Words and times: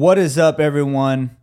What 0.00 0.16
is 0.16 0.38
up, 0.38 0.60
everyone? 0.60 1.36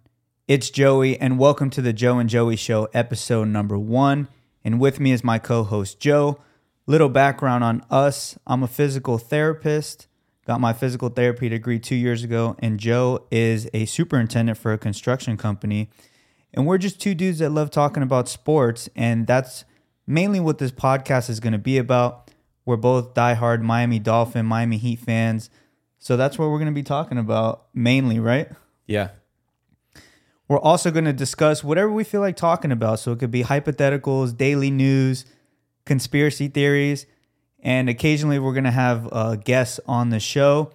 It's 0.48 0.70
Joey, 0.70 1.20
and 1.20 1.38
welcome 1.38 1.70
to 1.72 1.82
the 1.82 1.92
Joe 1.92 2.20
and 2.20 2.30
Joey 2.30 2.56
Show, 2.56 2.88
episode 2.94 3.50
number 3.50 3.78
one. 3.78 4.30
And 4.64 4.80
with 4.80 4.98
me 4.98 5.12
is 5.12 5.26
my 5.26 5.40
co 5.40 5.66
host, 5.66 6.00
Joe. 6.00 6.40
Little 6.88 7.10
background 7.10 7.66
on 7.66 7.84
us 7.92 8.40
I'm 8.48 8.64
a 8.64 8.70
physical 8.70 9.18
therapist, 9.18 10.08
got 10.48 10.62
my 10.62 10.72
physical 10.72 11.10
therapy 11.10 11.50
degree 11.50 11.80
two 11.80 11.98
years 11.98 12.24
ago, 12.24 12.56
and 12.60 12.80
Joe 12.80 13.28
is 13.30 13.70
a 13.74 13.84
superintendent 13.88 14.58
for 14.58 14.72
a 14.72 14.78
construction 14.78 15.36
company. 15.36 15.90
And 16.54 16.66
we're 16.66 16.78
just 16.78 17.02
two 17.02 17.14
dudes 17.14 17.40
that 17.40 17.50
love 17.50 17.72
talking 17.72 18.04
about 18.04 18.30
sports, 18.30 18.88
and 18.96 19.28
that's 19.28 19.66
mainly 20.08 20.40
what 20.40 20.60
this 20.60 20.72
podcast 20.72 21.30
is 21.30 21.42
going 21.42 21.52
to 21.52 21.60
be 21.60 21.78
about. 21.78 22.32
We're 22.64 22.78
both 22.78 23.16
diehard 23.16 23.64
Miami 23.64 24.00
Dolphin, 24.00 24.46
Miami 24.46 24.78
Heat 24.78 25.00
fans. 25.00 25.50
So 26.06 26.18
that's 26.18 26.38
what 26.38 26.52
we're 26.52 26.60
going 26.60 26.68
to 26.68 26.72
be 26.72 26.84
talking 26.84 27.18
about 27.18 27.66
mainly, 27.74 28.20
right? 28.20 28.48
Yeah. 28.86 29.10
We're 30.48 30.60
also 30.60 30.92
going 30.92 31.06
to 31.06 31.14
discuss 31.14 31.64
whatever 31.64 31.92
we 31.92 32.04
feel 32.04 32.22
like 32.22 32.36
talking 32.36 32.72
about. 32.72 33.00
So 33.00 33.14
it 33.14 33.18
could 33.18 33.32
be 33.32 33.42
hypotheticals, 33.42 34.38
daily 34.38 34.70
news, 34.70 35.26
conspiracy 35.84 36.48
theories, 36.48 37.08
and 37.60 37.90
occasionally 37.90 38.38
we're 38.38 38.54
going 38.54 38.66
to 38.66 38.72
have 38.72 39.10
uh, 39.12 39.36
guests 39.38 39.80
on 39.88 40.12
the 40.12 40.20
show. 40.20 40.72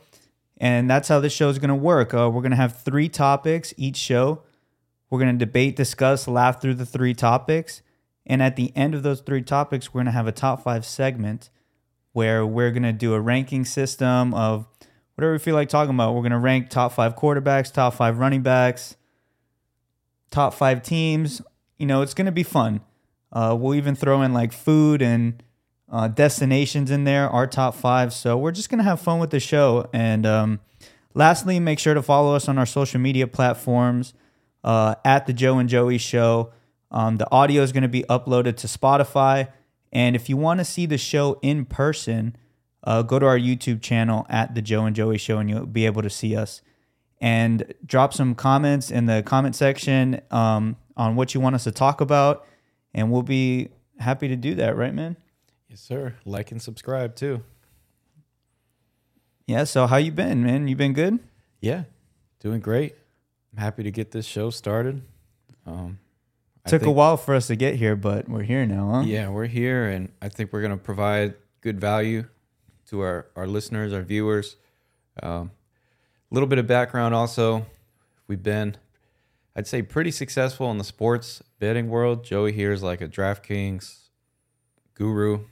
And 0.57 0.91
that's 0.91 1.07
how 1.07 1.21
this 1.21 1.33
show 1.33 1.49
is 1.49 1.61
going 1.61 1.69
to 1.69 1.77
work. 1.77 2.13
Uh, 2.13 2.29
we're 2.29 2.43
going 2.43 2.51
to 2.51 2.57
have 2.57 2.83
three 2.83 3.09
topics 3.09 3.73
each 3.77 3.99
show. 3.99 4.43
We're 5.11 5.21
going 5.21 5.39
to 5.39 5.45
debate, 5.47 5.77
discuss, 5.77 6.27
laugh 6.27 6.61
through 6.61 6.75
the 6.75 6.87
three 6.87 7.15
topics. 7.15 7.83
And 8.27 8.43
at 8.43 8.57
the 8.57 8.73
end 8.75 8.97
of 8.97 9.05
those 9.05 9.21
three 9.21 9.43
topics, 9.43 9.95
we're 9.95 10.01
going 10.01 10.07
to 10.07 10.11
have 10.11 10.27
a 10.27 10.33
top 10.33 10.65
five 10.65 10.85
segment 10.85 11.51
where 12.15 12.45
we're 12.45 12.73
going 12.73 12.83
to 12.83 12.93
do 12.93 13.15
a 13.15 13.21
ranking 13.21 13.65
system 13.65 14.35
of 14.35 14.67
whatever 15.21 15.33
we 15.33 15.39
feel 15.39 15.55
like 15.55 15.69
talking 15.69 15.95
about. 15.95 16.15
We're 16.15 16.23
going 16.23 16.33
to 16.33 16.39
rank 16.39 16.71
top 16.71 16.93
five 16.93 17.15
quarterbacks, 17.15 17.71
top 17.71 17.93
five 17.93 18.17
running 18.17 18.41
backs, 18.41 18.97
top 20.31 20.55
five 20.55 20.83
teams. 20.83 21.43
You 21.77 21.85
know, 21.85 22.01
it's 22.01 22.15
going 22.15 22.25
to 22.25 22.33
be 22.33 22.43
fun. 22.43 22.81
Uh, 23.31 23.55
we'll 23.59 23.75
even 23.75 23.95
throw 23.95 24.23
in 24.23 24.33
like 24.33 24.51
food 24.51 25.03
and 25.03 25.43
uh, 25.93 26.09
destinations 26.09 26.91
in 26.91 27.05
there, 27.05 27.29
our 27.29 27.47
top 27.47 27.75
five. 27.75 28.15
So 28.15 28.39
we're 28.39 28.51
just 28.51 28.71
going 28.71 28.79
to 28.79 28.85
have 28.85 28.99
fun 28.99 29.19
with 29.19 29.29
the 29.29 29.41
show. 29.41 29.91
And 29.93 30.25
um, 30.25 30.61
lastly, 31.13 31.61
make 31.61 31.79
sure 31.79 31.93
to 31.93 32.03
follow 32.03 32.35
us 32.35 32.49
on 32.49 32.57
our 32.57 32.65
social 32.65 32.99
media 32.99 33.27
platforms 33.27 34.15
uh, 34.65 34.95
at 35.05 35.27
the 35.27 35.35
Joe 35.35 35.59
and 35.59 35.69
Joey 35.69 35.99
Show. 35.99 36.51
Um, 36.91 37.19
the 37.19 37.31
audio 37.31 37.63
is 37.63 37.73
going 37.73 37.83
to 37.83 37.89
be 37.89 38.05
uploaded 38.05 38.57
to 38.57 38.67
Spotify. 38.67 39.53
And 39.93 40.17
if 40.17 40.31
you 40.31 40.39
want 40.39 40.61
to 40.61 40.65
see 40.65 40.87
the 40.87 40.97
show 40.97 41.39
in 41.43 41.67
person, 41.67 42.37
uh, 42.85 43.03
go 43.03 43.19
to 43.19 43.27
our 43.27 43.39
YouTube 43.39 43.83
channel 43.83 44.27
at 44.29 44.55
the 44.55 44.63
Joe 44.63 44.85
and 44.85 44.97
Joey 44.97 45.19
Show, 45.19 45.39
and 45.39 45.49
you'll 45.51 45.67
be 45.67 45.87
able 45.87 46.03
to 46.03 46.11
see 46.11 46.37
us. 46.37 46.63
And 47.21 47.75
drop 47.85 48.15
some 48.15 48.35
comments 48.35 48.91
in 48.91 49.07
the 49.07 49.23
comment 49.23 49.55
section 49.55 50.23
um, 50.31 50.77
on 50.97 51.17
what 51.17 51.35
you 51.35 51.41
want 51.41 51.55
us 51.55 51.65
to 51.65 51.73
talk 51.73 52.01
about, 52.01 52.47
and 52.95 53.13
we'll 53.13 53.23
be 53.23 53.69
happy 53.99 54.29
to 54.29 54.37
do 54.37 54.55
that. 54.55 54.77
Right, 54.77 54.95
man? 54.95 55.17
Yes, 55.69 55.81
sir. 55.81 56.15
Like 56.25 56.51
and 56.51 56.63
subscribe 56.63 57.15
too. 57.17 57.43
Yeah. 59.47 59.65
So 59.65 59.87
how 59.87 59.97
you 59.97 60.13
been, 60.13 60.43
man? 60.43 60.67
You 60.67 60.77
been 60.77 60.95
good? 60.95 61.19
Yeah. 61.61 61.85
Doing 62.41 62.61
great. 62.61 62.95
I'm 63.53 63.63
happy 63.63 63.83
to 63.83 63.91
get 63.91 64.13
this 64.13 64.25
show 64.25 64.49
started. 64.49 65.03
Um, 65.67 65.99
Took 66.67 66.83
a 66.83 66.91
while 66.91 67.17
for 67.17 67.35
us 67.35 67.49
to 67.49 67.57
get 67.57 67.75
here, 67.75 67.97
but 67.97 68.29
we're 68.29 68.43
here 68.43 68.65
now, 68.65 68.93
huh? 68.93 69.01
Yeah, 69.01 69.29
we're 69.29 69.47
here, 69.47 69.89
and 69.89 70.13
I 70.23 70.29
think 70.29 70.53
we're 70.53 70.61
going 70.61 70.71
to 70.73 70.77
provide 70.77 71.35
good 71.63 71.81
value 71.81 72.27
to 72.91 73.01
our, 73.01 73.27
our 73.37 73.47
listeners, 73.47 73.93
our 73.93 74.03
viewers. 74.03 74.57
A 75.23 75.29
um, 75.29 75.51
little 76.31 76.49
bit 76.49 76.59
of 76.59 76.67
background 76.67 77.15
also. 77.15 77.67
We've 78.27 78.43
been, 78.43 78.77
I'd 79.55 79.69
say, 79.69 79.83
pretty 79.83 80.11
successful 80.11 80.71
in 80.71 80.79
the 80.79 80.85
sports 80.85 81.43
betting 81.61 81.89
world. 81.89 82.25
Joey 82.25 82.53
here 82.53 82.73
is 82.73 82.83
like 82.83 83.01
a 83.01 83.09
DraftKings 83.09 84.09
guru, 84.95 85.45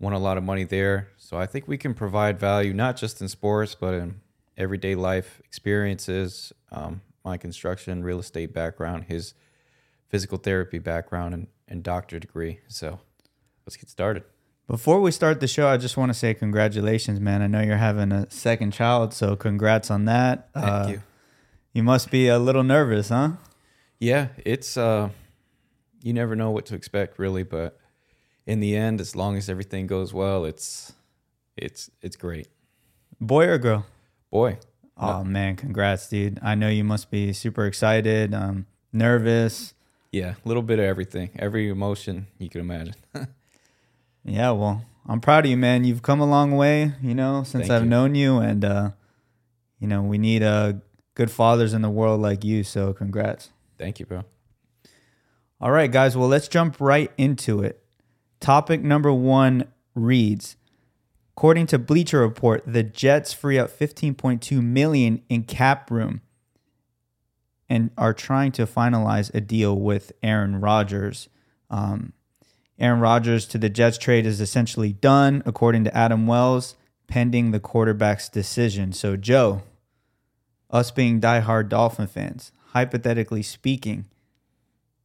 won 0.00 0.14
a 0.14 0.18
lot 0.18 0.38
of 0.38 0.44
money 0.44 0.64
there. 0.64 1.08
So 1.18 1.36
I 1.36 1.44
think 1.44 1.68
we 1.68 1.76
can 1.76 1.92
provide 1.92 2.40
value 2.40 2.72
not 2.72 2.96
just 2.96 3.20
in 3.20 3.28
sports, 3.28 3.74
but 3.74 3.92
in 3.92 4.20
everyday 4.56 4.94
life 4.94 5.42
experiences. 5.44 6.54
Um, 6.72 7.02
my 7.22 7.36
construction, 7.36 8.02
real 8.02 8.20
estate 8.20 8.54
background, 8.54 9.04
his 9.08 9.34
physical 10.08 10.38
therapy 10.38 10.78
background, 10.78 11.34
and, 11.34 11.48
and 11.68 11.82
doctor 11.82 12.18
degree. 12.18 12.60
So 12.68 13.00
let's 13.66 13.76
get 13.76 13.90
started. 13.90 14.24
Before 14.68 15.00
we 15.00 15.12
start 15.12 15.38
the 15.40 15.46
show, 15.46 15.68
I 15.68 15.76
just 15.76 15.96
want 15.96 16.10
to 16.10 16.14
say 16.14 16.34
congratulations, 16.34 17.20
man. 17.20 17.40
I 17.40 17.46
know 17.46 17.60
you're 17.60 17.76
having 17.76 18.10
a 18.10 18.28
second 18.30 18.72
child, 18.72 19.14
so 19.14 19.36
congrats 19.36 19.90
on 19.90 20.06
that. 20.06 20.48
Thank 20.54 20.66
Uh, 20.66 20.88
you. 20.90 21.02
You 21.72 21.82
must 21.84 22.10
be 22.10 22.26
a 22.28 22.38
little 22.38 22.64
nervous, 22.64 23.10
huh? 23.10 23.32
Yeah, 24.00 24.28
it's 24.44 24.76
uh 24.76 25.10
you 26.02 26.12
never 26.12 26.34
know 26.36 26.50
what 26.50 26.66
to 26.66 26.74
expect 26.74 27.18
really, 27.18 27.42
but 27.42 27.78
in 28.46 28.60
the 28.60 28.76
end, 28.76 29.00
as 29.00 29.14
long 29.14 29.36
as 29.36 29.48
everything 29.48 29.86
goes 29.86 30.12
well, 30.12 30.44
it's 30.44 30.92
it's 31.56 31.90
it's 32.02 32.16
great. 32.16 32.48
Boy 33.20 33.46
or 33.46 33.58
girl? 33.58 33.86
Boy, 34.30 34.58
Oh 34.96 35.22
man, 35.24 35.56
congrats, 35.56 36.08
dude. 36.08 36.38
I 36.42 36.54
know 36.54 36.68
you 36.68 36.82
must 36.84 37.10
be 37.10 37.32
super 37.32 37.66
excited, 37.66 38.34
um, 38.34 38.66
nervous. 38.92 39.74
yeah, 40.10 40.34
a 40.44 40.48
little 40.48 40.62
bit 40.62 40.78
of 40.78 40.84
everything, 40.86 41.30
every 41.38 41.68
emotion 41.68 42.26
you 42.38 42.48
can 42.48 42.60
imagine. 42.62 42.94
Yeah, 44.26 44.50
well, 44.50 44.84
I'm 45.06 45.20
proud 45.20 45.44
of 45.44 45.50
you, 45.50 45.56
man. 45.56 45.84
You've 45.84 46.02
come 46.02 46.20
a 46.20 46.26
long 46.26 46.56
way, 46.56 46.92
you 47.00 47.14
know, 47.14 47.44
since 47.44 47.68
Thank 47.68 47.70
I've 47.70 47.82
you. 47.84 47.88
known 47.88 48.16
you, 48.16 48.38
and 48.38 48.64
uh, 48.64 48.90
you 49.78 49.86
know, 49.86 50.02
we 50.02 50.18
need 50.18 50.42
uh, 50.42 50.74
good 51.14 51.30
fathers 51.30 51.72
in 51.72 51.82
the 51.82 51.90
world 51.90 52.20
like 52.20 52.44
you. 52.44 52.64
So, 52.64 52.92
congrats. 52.92 53.50
Thank 53.78 54.00
you, 54.00 54.06
bro. 54.06 54.24
All 55.60 55.70
right, 55.70 55.90
guys. 55.90 56.16
Well, 56.16 56.28
let's 56.28 56.48
jump 56.48 56.80
right 56.80 57.12
into 57.16 57.62
it. 57.62 57.82
Topic 58.40 58.82
number 58.82 59.12
one 59.12 59.66
reads: 59.94 60.56
According 61.36 61.68
to 61.68 61.78
Bleacher 61.78 62.18
Report, 62.20 62.64
the 62.66 62.82
Jets 62.82 63.32
free 63.32 63.60
up 63.60 63.70
15.2 63.70 64.60
million 64.60 65.22
in 65.28 65.44
cap 65.44 65.88
room 65.88 66.20
and 67.68 67.90
are 67.96 68.12
trying 68.12 68.50
to 68.52 68.66
finalize 68.66 69.32
a 69.34 69.40
deal 69.40 69.78
with 69.78 70.12
Aaron 70.20 70.60
Rodgers. 70.60 71.28
Um, 71.70 72.12
Aaron 72.78 73.00
Rodgers 73.00 73.46
to 73.46 73.58
the 73.58 73.70
Jets 73.70 73.98
trade 73.98 74.26
is 74.26 74.40
essentially 74.40 74.92
done, 74.92 75.42
according 75.46 75.84
to 75.84 75.96
Adam 75.96 76.26
Wells, 76.26 76.76
pending 77.06 77.50
the 77.50 77.60
quarterback's 77.60 78.28
decision. 78.28 78.92
So, 78.92 79.16
Joe, 79.16 79.62
us 80.70 80.90
being 80.90 81.20
diehard 81.20 81.68
Dolphin 81.68 82.06
fans, 82.06 82.52
hypothetically 82.72 83.42
speaking, 83.42 84.06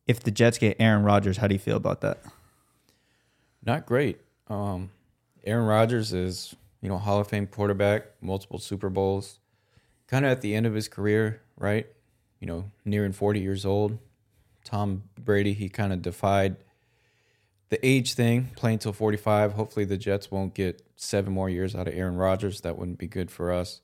if 0.08 0.20
the 0.20 0.32
Jets 0.32 0.58
get 0.58 0.76
Aaron 0.80 1.04
Rodgers, 1.04 1.38
how 1.38 1.48
do 1.48 1.56
you 1.56 1.60
feel 1.60 1.78
about 1.78 2.02
that? 2.02 2.20
Not 3.66 3.86
great. 3.86 4.20
Um 4.48 4.90
Aaron 5.44 5.66
Rodgers 5.66 6.14
is, 6.14 6.56
you 6.82 6.90
know, 6.90 6.98
Hall 6.98 7.20
of 7.20 7.28
Fame 7.28 7.48
quarterback, 7.48 8.08
multiple 8.22 8.60
Super 8.60 8.90
Bowls, 8.90 9.40
kind 10.08 10.24
of 10.26 10.32
at 10.32 10.42
the 10.42 10.54
end 10.54 10.68
of 10.68 10.76
his 10.76 10.88
career, 10.88 11.42
right? 11.58 11.88
You 12.40 12.48
know, 12.48 12.72
nearing 12.86 13.12
40 13.12 13.40
years 13.40 13.66
old. 13.66 13.98
Tom 14.64 15.04
Brady, 15.20 15.54
he 15.54 15.68
kind 15.70 15.92
of 15.94 16.02
defied 16.04 16.58
the 17.72 17.84
age 17.88 18.14
thing, 18.14 18.52
playing 18.58 18.80
till 18.80 18.92
45. 18.92 19.54
Hopefully 19.54 19.86
the 19.86 19.98
Jets 19.98 20.30
won't 20.30 20.54
get 20.54 20.84
seven 20.98 21.34
more 21.34 21.50
years 21.50 21.74
out 21.74 21.88
of 21.88 21.96
Aaron 21.96 22.18
Rodgers. 22.18 22.62
That 22.62 22.78
wouldn't 22.78 23.00
be 23.00 23.08
good 23.08 23.32
for 23.32 23.50
us. 23.50 23.80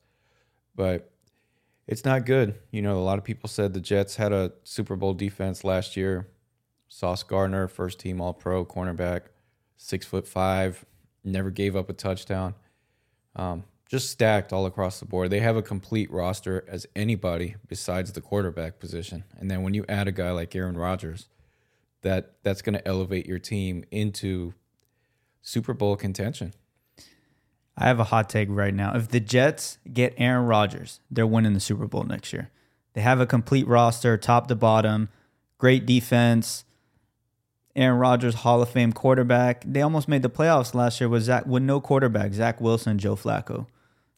But 0.75 1.09
it's 1.87 2.03
not 2.03 2.25
good. 2.25 2.55
You 2.69 2.81
know, 2.81 2.97
a 2.97 2.99
lot 2.99 3.17
of 3.17 3.23
people 3.23 3.47
said 3.47 3.73
the 3.73 3.79
Jets 3.79 4.17
had 4.17 4.33
a 4.33 4.51
Super 4.65 4.97
Bowl 4.97 5.13
defense 5.13 5.63
last 5.63 5.95
year. 5.95 6.27
Sauce 6.89 7.23
Gardner, 7.23 7.69
first 7.69 7.99
team 7.99 8.19
All 8.19 8.33
Pro 8.33 8.65
cornerback, 8.65 9.21
six 9.77 10.05
foot 10.05 10.27
five, 10.27 10.85
never 11.23 11.49
gave 11.49 11.75
up 11.75 11.89
a 11.89 11.93
touchdown. 11.93 12.55
Um, 13.37 13.63
just 13.89 14.09
stacked 14.09 14.51
all 14.51 14.65
across 14.65 14.99
the 14.99 15.05
board. 15.05 15.29
They 15.29 15.39
have 15.39 15.55
a 15.55 15.61
complete 15.61 16.11
roster 16.11 16.65
as 16.67 16.85
anybody 16.93 17.55
besides 17.67 18.11
the 18.11 18.21
quarterback 18.21 18.79
position. 18.79 19.23
And 19.39 19.49
then 19.49 19.63
when 19.63 19.73
you 19.73 19.85
add 19.87 20.09
a 20.09 20.11
guy 20.11 20.31
like 20.31 20.53
Aaron 20.55 20.77
Rodgers, 20.77 21.29
that 22.07 22.35
that's 22.41 22.61
going 22.61 22.73
to 22.73 22.87
elevate 22.87 23.25
your 23.25 23.39
team 23.39 23.83
into 23.91 24.53
Super 25.41 25.73
Bowl 25.73 25.95
contention. 25.97 26.53
I 27.77 27.85
have 27.85 27.99
a 27.99 28.05
hot 28.05 28.29
take 28.29 28.47
right 28.49 28.73
now. 28.73 28.95
If 28.95 29.09
the 29.09 29.19
Jets 29.19 29.77
get 29.91 30.15
Aaron 30.17 30.45
Rodgers, 30.45 31.01
they're 31.11 31.27
winning 31.27 31.53
the 31.53 31.59
Super 31.59 31.85
Bowl 31.85 32.03
next 32.03 32.33
year. 32.33 32.49
They 32.93 33.01
have 33.01 33.19
a 33.19 33.27
complete 33.27 33.67
roster, 33.67 34.17
top 34.17 34.47
to 34.47 34.55
bottom, 34.55 35.09
great 35.57 35.85
defense. 35.85 36.63
Aaron 37.75 37.99
Rodgers, 37.99 38.35
Hall 38.35 38.61
of 38.61 38.69
Fame 38.69 38.91
quarterback. 38.91 39.63
They 39.63 39.83
almost 39.83 40.07
made 40.07 40.23
the 40.23 40.29
playoffs 40.29 40.73
last 40.73 40.99
year 40.99 41.09
with 41.09 41.23
Zach 41.23 41.45
with 41.45 41.61
no 41.61 41.79
quarterback, 41.79 42.33
Zach 42.33 42.59
Wilson, 42.59 42.97
Joe 42.97 43.15
Flacco. 43.15 43.67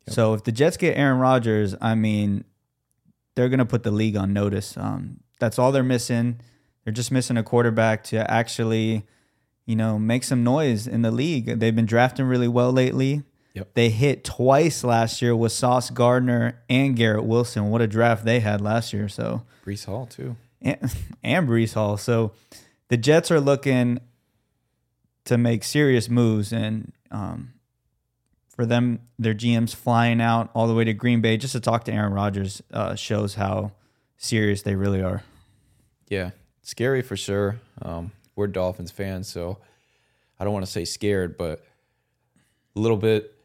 So 0.07 0.33
if 0.33 0.44
the 0.44 0.51
Jets 0.51 0.77
get 0.77 0.97
Aaron 0.97 1.19
Rodgers, 1.19 1.75
I 1.81 1.95
mean, 1.95 2.45
they're 3.36 3.50
gonna 3.50 3.65
put 3.65 3.83
the 3.83 3.91
league 3.91 4.15
on 4.15 4.31
notice. 4.31 4.77
Um, 4.77 5.19
that's 5.39 5.59
all 5.59 5.71
they're 5.74 5.83
missing. 5.83 6.39
They're 6.83 6.93
just 6.93 7.11
missing 7.11 7.37
a 7.37 7.43
quarterback 7.43 8.03
to 8.05 8.29
actually, 8.29 9.05
you 9.65 9.75
know, 9.75 9.99
make 9.99 10.23
some 10.23 10.43
noise 10.43 10.87
in 10.87 11.01
the 11.01 11.11
league. 11.11 11.45
They've 11.59 11.75
been 11.75 11.85
drafting 11.85 12.25
really 12.25 12.47
well 12.47 12.71
lately. 12.71 13.23
Yep. 13.53 13.73
They 13.73 13.89
hit 13.89 14.23
twice 14.23 14.83
last 14.83 15.21
year 15.21 15.35
with 15.35 15.51
Sauce 15.51 15.89
Gardner 15.89 16.61
and 16.69 16.95
Garrett 16.95 17.25
Wilson. 17.25 17.69
What 17.69 17.81
a 17.81 17.87
draft 17.87 18.23
they 18.23 18.39
had 18.39 18.61
last 18.61 18.93
year. 18.93 19.09
So 19.09 19.43
Breece 19.65 19.85
Hall 19.85 20.05
too. 20.05 20.35
and, 20.61 20.77
and 21.23 21.47
Breece 21.47 21.73
Hall. 21.73 21.97
So 21.97 22.31
the 22.89 22.97
Jets 22.97 23.31
are 23.31 23.41
looking 23.41 23.99
to 25.25 25.37
make 25.37 25.63
serious 25.63 26.09
moves, 26.09 26.51
and 26.51 26.91
um, 27.11 27.53
for 28.49 28.65
them, 28.65 28.99
their 29.19 29.33
GM's 29.35 29.73
flying 29.73 30.21
out 30.21 30.49
all 30.55 30.67
the 30.67 30.73
way 30.73 30.83
to 30.83 30.93
Green 30.93 31.21
Bay 31.21 31.37
just 31.37 31.53
to 31.53 31.59
talk 31.59 31.83
to 31.85 31.93
Aaron 31.93 32.13
Rodgers 32.13 32.63
uh, 32.73 32.95
shows 32.95 33.35
how 33.35 33.73
serious 34.17 34.63
they 34.63 34.75
really 34.75 35.01
are. 35.03 35.23
Yeah, 36.07 36.31
scary 36.61 37.01
for 37.01 37.17
sure. 37.17 37.59
Um, 37.81 38.11
we're 38.35 38.47
Dolphins 38.47 38.91
fans, 38.91 39.27
so 39.27 39.57
I 40.39 40.44
don't 40.44 40.53
want 40.53 40.65
to 40.65 40.71
say 40.71 40.85
scared, 40.85 41.38
but 41.38 41.65
a 42.75 42.79
little 42.79 42.97
bit 42.97 43.35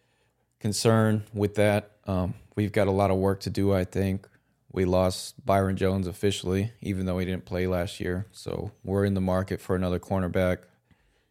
concerned 0.61 1.23
with 1.33 1.57
that. 1.57 1.91
Um, 2.07 2.35
we've 2.57 2.73
got 2.73 2.87
a 2.87 2.93
lot 2.93 3.11
of 3.11 3.17
work 3.17 3.41
to 3.41 3.51
do, 3.51 3.73
I 3.73 3.85
think. 3.85 4.29
We 4.73 4.85
lost 4.85 5.45
Byron 5.45 5.77
Jones 5.77 6.07
officially, 6.07 6.73
even 6.81 7.07
though 7.07 7.19
he 7.19 7.25
didn't 7.25 7.45
play 7.45 7.67
last 7.67 8.01
year. 8.01 8.27
So 8.33 8.73
we're 8.83 9.05
in 9.05 9.15
the 9.15 9.21
market 9.21 9.61
for 9.61 9.77
another 9.77 10.01
cornerback, 10.01 10.59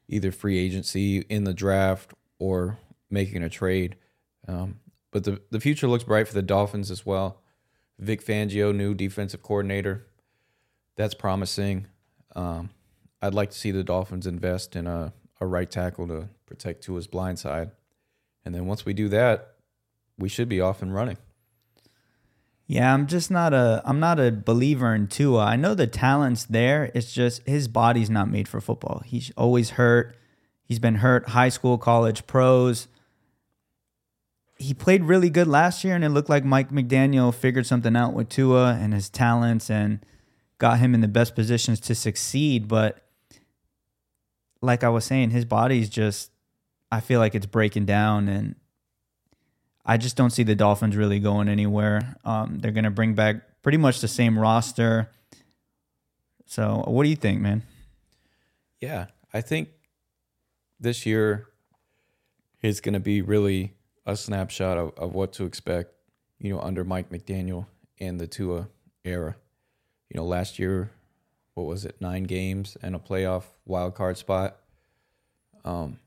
either 0.07 0.31
free 0.31 0.57
agency 0.57 1.19
in 1.29 1.43
the 1.43 1.53
draft 1.53 2.13
or 2.39 2.77
making 3.09 3.43
a 3.43 3.49
trade. 3.49 3.95
Um, 4.47 4.79
but 5.11 5.23
the, 5.25 5.41
the 5.51 5.59
future 5.59 5.87
looks 5.87 6.03
bright 6.03 6.27
for 6.27 6.33
the 6.33 6.41
Dolphins 6.41 6.89
as 6.89 7.05
well. 7.05 7.41
Vic 7.99 8.25
Fangio, 8.25 8.75
new 8.75 8.93
defensive 8.93 9.43
coordinator. 9.43 10.07
That's 10.95 11.13
promising. 11.13 11.87
Um, 12.35 12.69
I'd 13.21 13.33
like 13.33 13.51
to 13.51 13.57
see 13.57 13.71
the 13.71 13.83
Dolphins 13.83 14.27
invest 14.27 14.75
in 14.75 14.87
a, 14.87 15.13
a 15.39 15.45
right 15.45 15.69
tackle 15.69 16.07
to 16.07 16.29
protect 16.45 16.83
Tua's 16.83 17.07
blind 17.07 17.39
side. 17.39 17.71
And 18.45 18.53
then 18.53 18.65
once 18.65 18.85
we 18.85 18.93
do 18.93 19.09
that, 19.09 19.55
we 20.17 20.29
should 20.29 20.49
be 20.49 20.61
off 20.61 20.81
and 20.81 20.93
running. 20.93 21.17
Yeah, 22.67 22.93
I'm 22.93 23.07
just 23.07 23.29
not 23.29 23.53
a 23.53 23.81
I'm 23.85 23.99
not 23.99 24.19
a 24.19 24.31
believer 24.31 24.95
in 24.95 25.07
Tua. 25.07 25.43
I 25.45 25.55
know 25.55 25.75
the 25.75 25.87
talent's 25.87 26.45
there. 26.45 26.91
It's 26.93 27.13
just 27.13 27.45
his 27.47 27.67
body's 27.67 28.09
not 28.09 28.29
made 28.29 28.47
for 28.47 28.61
football. 28.61 29.03
He's 29.05 29.31
always 29.35 29.71
hurt. 29.71 30.15
He's 30.63 30.79
been 30.79 30.95
hurt 30.95 31.29
high 31.29 31.49
school, 31.49 31.77
college, 31.77 32.25
pros. 32.25 32.87
He 34.57 34.73
played 34.73 35.03
really 35.03 35.29
good 35.29 35.47
last 35.47 35.83
year 35.83 35.93
and 35.93 36.05
it 36.05 36.09
looked 36.09 36.29
like 36.29 36.45
Mike 36.45 36.71
McDaniel 36.71 37.33
figured 37.33 37.65
something 37.65 37.95
out 37.97 38.13
with 38.13 38.29
Tua 38.29 38.77
and 38.79 38.93
his 38.93 39.09
talents 39.09 39.69
and 39.69 39.99
got 40.63 40.79
him 40.79 40.95
in 40.95 41.01
the 41.01 41.09
best 41.09 41.35
positions 41.35 41.77
to 41.81 41.93
succeed, 41.93 42.69
but 42.69 43.03
like 44.61 44.81
I 44.81 44.87
was 44.87 45.03
saying, 45.03 45.31
his 45.31 45.43
body's 45.43 45.89
just 45.89 46.31
I 46.89 47.01
feel 47.01 47.19
like 47.19 47.35
it's 47.35 47.45
breaking 47.45 47.85
down 47.85 48.29
and 48.29 48.55
I 49.85 49.97
just 49.97 50.15
don't 50.15 50.29
see 50.29 50.43
the 50.43 50.55
Dolphins 50.55 50.95
really 50.95 51.19
going 51.19 51.49
anywhere. 51.49 52.15
Um, 52.23 52.59
they're 52.61 52.71
going 52.71 52.85
to 52.85 52.91
bring 52.91 53.13
back 53.13 53.61
pretty 53.61 53.77
much 53.77 53.99
the 53.99 54.07
same 54.07 54.39
roster. 54.39 55.11
So, 56.45 56.85
what 56.87 57.03
do 57.03 57.09
you 57.09 57.17
think, 57.17 57.41
man? 57.41 57.63
Yeah, 58.79 59.07
I 59.33 59.41
think 59.41 59.67
this 60.79 61.05
year 61.05 61.49
is 62.61 62.79
going 62.79 62.93
to 62.93 63.01
be 63.01 63.21
really 63.21 63.73
a 64.05 64.15
snapshot 64.15 64.77
of, 64.77 64.93
of 64.97 65.13
what 65.13 65.33
to 65.33 65.43
expect, 65.43 65.91
you 66.39 66.53
know, 66.53 66.61
under 66.61 66.85
Mike 66.85 67.09
McDaniel 67.09 67.65
and 67.99 68.17
the 68.17 68.27
Tua 68.27 68.69
era. 69.03 69.35
You 70.13 70.19
know, 70.19 70.25
last 70.25 70.59
year, 70.59 70.91
what 71.55 71.65
was 71.65 71.85
it, 71.85 71.95
nine 71.99 72.23
games 72.23 72.77
and 72.81 72.95
a 72.95 72.99
playoff 72.99 73.43
wild 73.65 73.95
card 73.95 74.17
spot. 74.17 74.57
Um, 75.65 75.99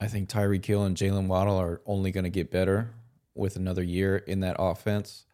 I 0.00 0.06
think 0.06 0.28
Tyreek 0.28 0.64
Hill 0.64 0.84
and 0.84 0.96
Jaylen 0.96 1.26
Waddle 1.26 1.56
are 1.56 1.82
only 1.86 2.12
going 2.12 2.24
to 2.24 2.30
get 2.30 2.50
better 2.50 2.90
with 3.34 3.56
another 3.56 3.82
year 3.82 4.16
in 4.16 4.40
that 4.40 4.56
offense. 4.58 5.26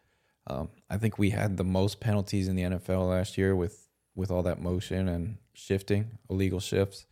Um, 0.47 0.69
I 0.89 0.97
think 0.97 1.17
we 1.17 1.31
had 1.31 1.57
the 1.57 1.65
most 1.65 2.01
penalties 2.01 2.49
in 2.49 2.57
the 2.57 2.63
NFL 2.63 3.09
last 3.09 3.39
year 3.39 3.55
with 3.55 3.87
with 4.17 4.31
all 4.31 4.43
that 4.43 4.61
motion 4.61 5.09
and 5.09 5.37
shifting, 5.55 6.19
illegal 6.29 6.59
shifts. 6.59 7.07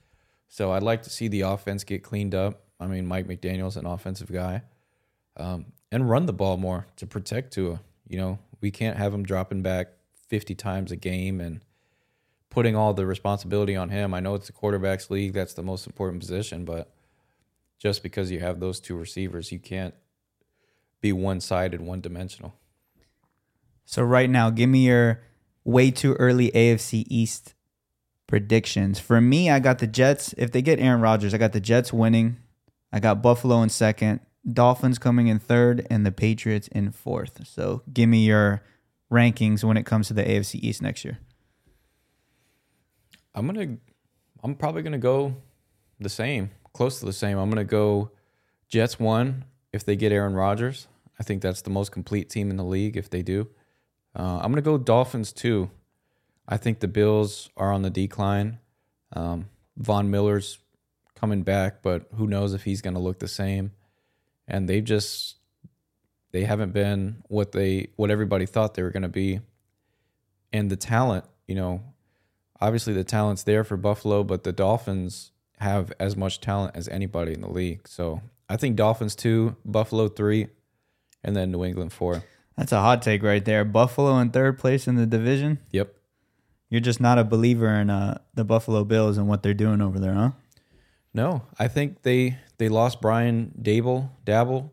So 0.48 0.72
I'd 0.72 0.82
like 0.82 1.04
to 1.04 1.10
see 1.10 1.28
the 1.28 1.42
offense 1.42 1.84
get 1.84 2.02
cleaned 2.02 2.34
up. 2.34 2.64
I 2.80 2.86
mean, 2.86 3.06
Mike 3.06 3.28
McDaniel's 3.28 3.76
an 3.76 3.86
offensive 3.86 4.32
guy, 4.32 4.62
um, 5.36 5.66
and 5.92 6.10
run 6.10 6.26
the 6.26 6.32
ball 6.32 6.56
more 6.56 6.86
to 6.96 7.06
protect 7.06 7.52
Tua. 7.52 7.80
You 8.08 8.18
know, 8.18 8.38
we 8.60 8.72
can't 8.72 8.96
have 8.96 9.14
him 9.14 9.22
dropping 9.22 9.62
back 9.62 9.88
50 10.28 10.54
times 10.54 10.92
a 10.92 10.96
game 10.96 11.40
and 11.40 11.60
putting 12.50 12.76
all 12.76 12.94
the 12.94 13.06
responsibility 13.06 13.76
on 13.76 13.90
him. 13.90 14.14
I 14.14 14.20
know 14.20 14.34
it's 14.34 14.46
the 14.46 14.52
quarterback's 14.52 15.10
league; 15.10 15.32
that's 15.32 15.54
the 15.54 15.62
most 15.62 15.86
important 15.86 16.20
position, 16.20 16.64
but 16.64 16.92
just 17.78 18.02
because 18.02 18.30
you 18.30 18.40
have 18.40 18.60
those 18.60 18.80
two 18.80 18.96
receivers, 18.96 19.52
you 19.52 19.58
can't 19.58 19.94
be 21.00 21.12
one 21.12 21.40
sided, 21.40 21.80
one 21.80 22.00
dimensional. 22.00 22.54
So, 23.84 24.02
right 24.02 24.28
now, 24.28 24.50
give 24.50 24.68
me 24.68 24.86
your 24.86 25.22
way 25.64 25.90
too 25.90 26.14
early 26.14 26.50
AFC 26.50 27.04
East 27.08 27.54
predictions. 28.26 28.98
For 28.98 29.20
me, 29.20 29.50
I 29.50 29.60
got 29.60 29.78
the 29.78 29.86
Jets. 29.86 30.34
If 30.36 30.52
they 30.52 30.60
get 30.60 30.80
Aaron 30.80 31.00
Rodgers, 31.00 31.32
I 31.32 31.38
got 31.38 31.52
the 31.52 31.60
Jets 31.60 31.92
winning. 31.92 32.36
I 32.92 33.00
got 33.00 33.22
Buffalo 33.22 33.62
in 33.62 33.68
second, 33.68 34.20
Dolphins 34.50 34.98
coming 34.98 35.28
in 35.28 35.38
third, 35.38 35.86
and 35.90 36.06
the 36.06 36.12
Patriots 36.12 36.68
in 36.68 36.90
fourth. 36.90 37.46
So, 37.46 37.82
give 37.92 38.08
me 38.08 38.24
your 38.24 38.62
rankings 39.10 39.64
when 39.64 39.76
it 39.76 39.86
comes 39.86 40.08
to 40.08 40.14
the 40.14 40.22
AFC 40.22 40.56
East 40.56 40.82
next 40.82 41.04
year. 41.04 41.18
I'm 43.34 43.46
gonna, 43.46 43.76
I'm 44.42 44.54
probably 44.54 44.82
gonna 44.82 44.98
go 44.98 45.36
the 46.00 46.08
same, 46.08 46.50
close 46.72 47.00
to 47.00 47.06
the 47.06 47.12
same. 47.12 47.38
I'm 47.38 47.48
gonna 47.48 47.64
go 47.64 48.10
Jets 48.68 48.98
one 48.98 49.44
if 49.72 49.84
they 49.84 49.96
get 49.96 50.12
Aaron 50.12 50.34
Rodgers. 50.34 50.88
I 51.18 51.22
think 51.22 51.42
that's 51.42 51.62
the 51.62 51.70
most 51.70 51.92
complete 51.92 52.30
team 52.30 52.50
in 52.50 52.56
the 52.56 52.64
league 52.64 52.96
if 52.96 53.10
they 53.10 53.22
do. 53.22 53.48
Uh, 54.14 54.40
I'm 54.42 54.50
gonna 54.50 54.62
go 54.62 54.78
Dolphins 54.78 55.32
two. 55.32 55.70
I 56.46 56.56
think 56.56 56.80
the 56.80 56.88
Bills 56.88 57.50
are 57.56 57.72
on 57.72 57.82
the 57.82 57.90
decline. 57.90 58.58
Um, 59.12 59.48
Von 59.76 60.10
Miller's 60.10 60.58
coming 61.14 61.42
back, 61.42 61.82
but 61.82 62.08
who 62.16 62.26
knows 62.26 62.54
if 62.54 62.64
he's 62.64 62.80
gonna 62.80 63.00
look 63.00 63.18
the 63.18 63.28
same. 63.28 63.72
And 64.46 64.68
they've 64.68 64.84
just 64.84 65.37
they 66.32 66.44
haven't 66.44 66.72
been 66.72 67.22
what 67.28 67.52
they 67.52 67.88
what 67.96 68.10
everybody 68.10 68.46
thought 68.46 68.74
they 68.74 68.82
were 68.82 68.90
gonna 68.90 69.08
be. 69.08 69.40
And 70.52 70.70
the 70.70 70.76
talent, 70.76 71.24
you 71.46 71.54
know, 71.54 71.82
obviously 72.60 72.94
the 72.94 73.04
talent's 73.04 73.42
there 73.42 73.64
for 73.64 73.76
Buffalo, 73.76 74.24
but 74.24 74.44
the 74.44 74.52
Dolphins 74.52 75.32
have 75.58 75.92
as 75.98 76.16
much 76.16 76.40
talent 76.40 76.76
as 76.76 76.88
anybody 76.88 77.32
in 77.32 77.40
the 77.40 77.50
league. 77.50 77.86
So 77.88 78.22
I 78.48 78.56
think 78.56 78.76
Dolphins 78.76 79.14
two, 79.14 79.56
Buffalo 79.64 80.08
three, 80.08 80.48
and 81.22 81.36
then 81.36 81.50
New 81.50 81.64
England 81.64 81.92
four. 81.92 82.22
That's 82.56 82.72
a 82.72 82.80
hot 82.80 83.02
take 83.02 83.22
right 83.22 83.44
there. 83.44 83.64
Buffalo 83.64 84.18
in 84.18 84.30
third 84.30 84.58
place 84.58 84.88
in 84.88 84.96
the 84.96 85.06
division. 85.06 85.58
Yep. 85.70 85.94
You're 86.70 86.80
just 86.80 87.00
not 87.00 87.18
a 87.18 87.24
believer 87.24 87.68
in 87.68 87.88
uh, 87.88 88.18
the 88.34 88.44
Buffalo 88.44 88.84
Bills 88.84 89.16
and 89.16 89.28
what 89.28 89.42
they're 89.42 89.54
doing 89.54 89.80
over 89.80 89.98
there, 89.98 90.14
huh? 90.14 90.30
No, 91.14 91.42
I 91.58 91.68
think 91.68 92.02
they 92.02 92.36
they 92.58 92.68
lost 92.68 93.00
Brian 93.00 93.52
Daboll 93.60 94.10
Daboll 94.26 94.70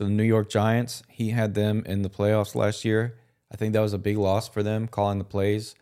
to 0.00 0.04
the 0.04 0.10
New 0.10 0.24
York 0.24 0.48
Giants. 0.48 1.02
He 1.08 1.28
had 1.28 1.52
them 1.52 1.82
in 1.84 2.00
the 2.00 2.08
playoffs 2.08 2.54
last 2.54 2.86
year. 2.86 3.18
I 3.52 3.56
think 3.56 3.74
that 3.74 3.80
was 3.80 3.92
a 3.92 3.98
big 3.98 4.16
loss 4.16 4.48
for 4.48 4.62
them 4.62 4.88
calling 4.88 5.18
the 5.18 5.24
plays. 5.24 5.74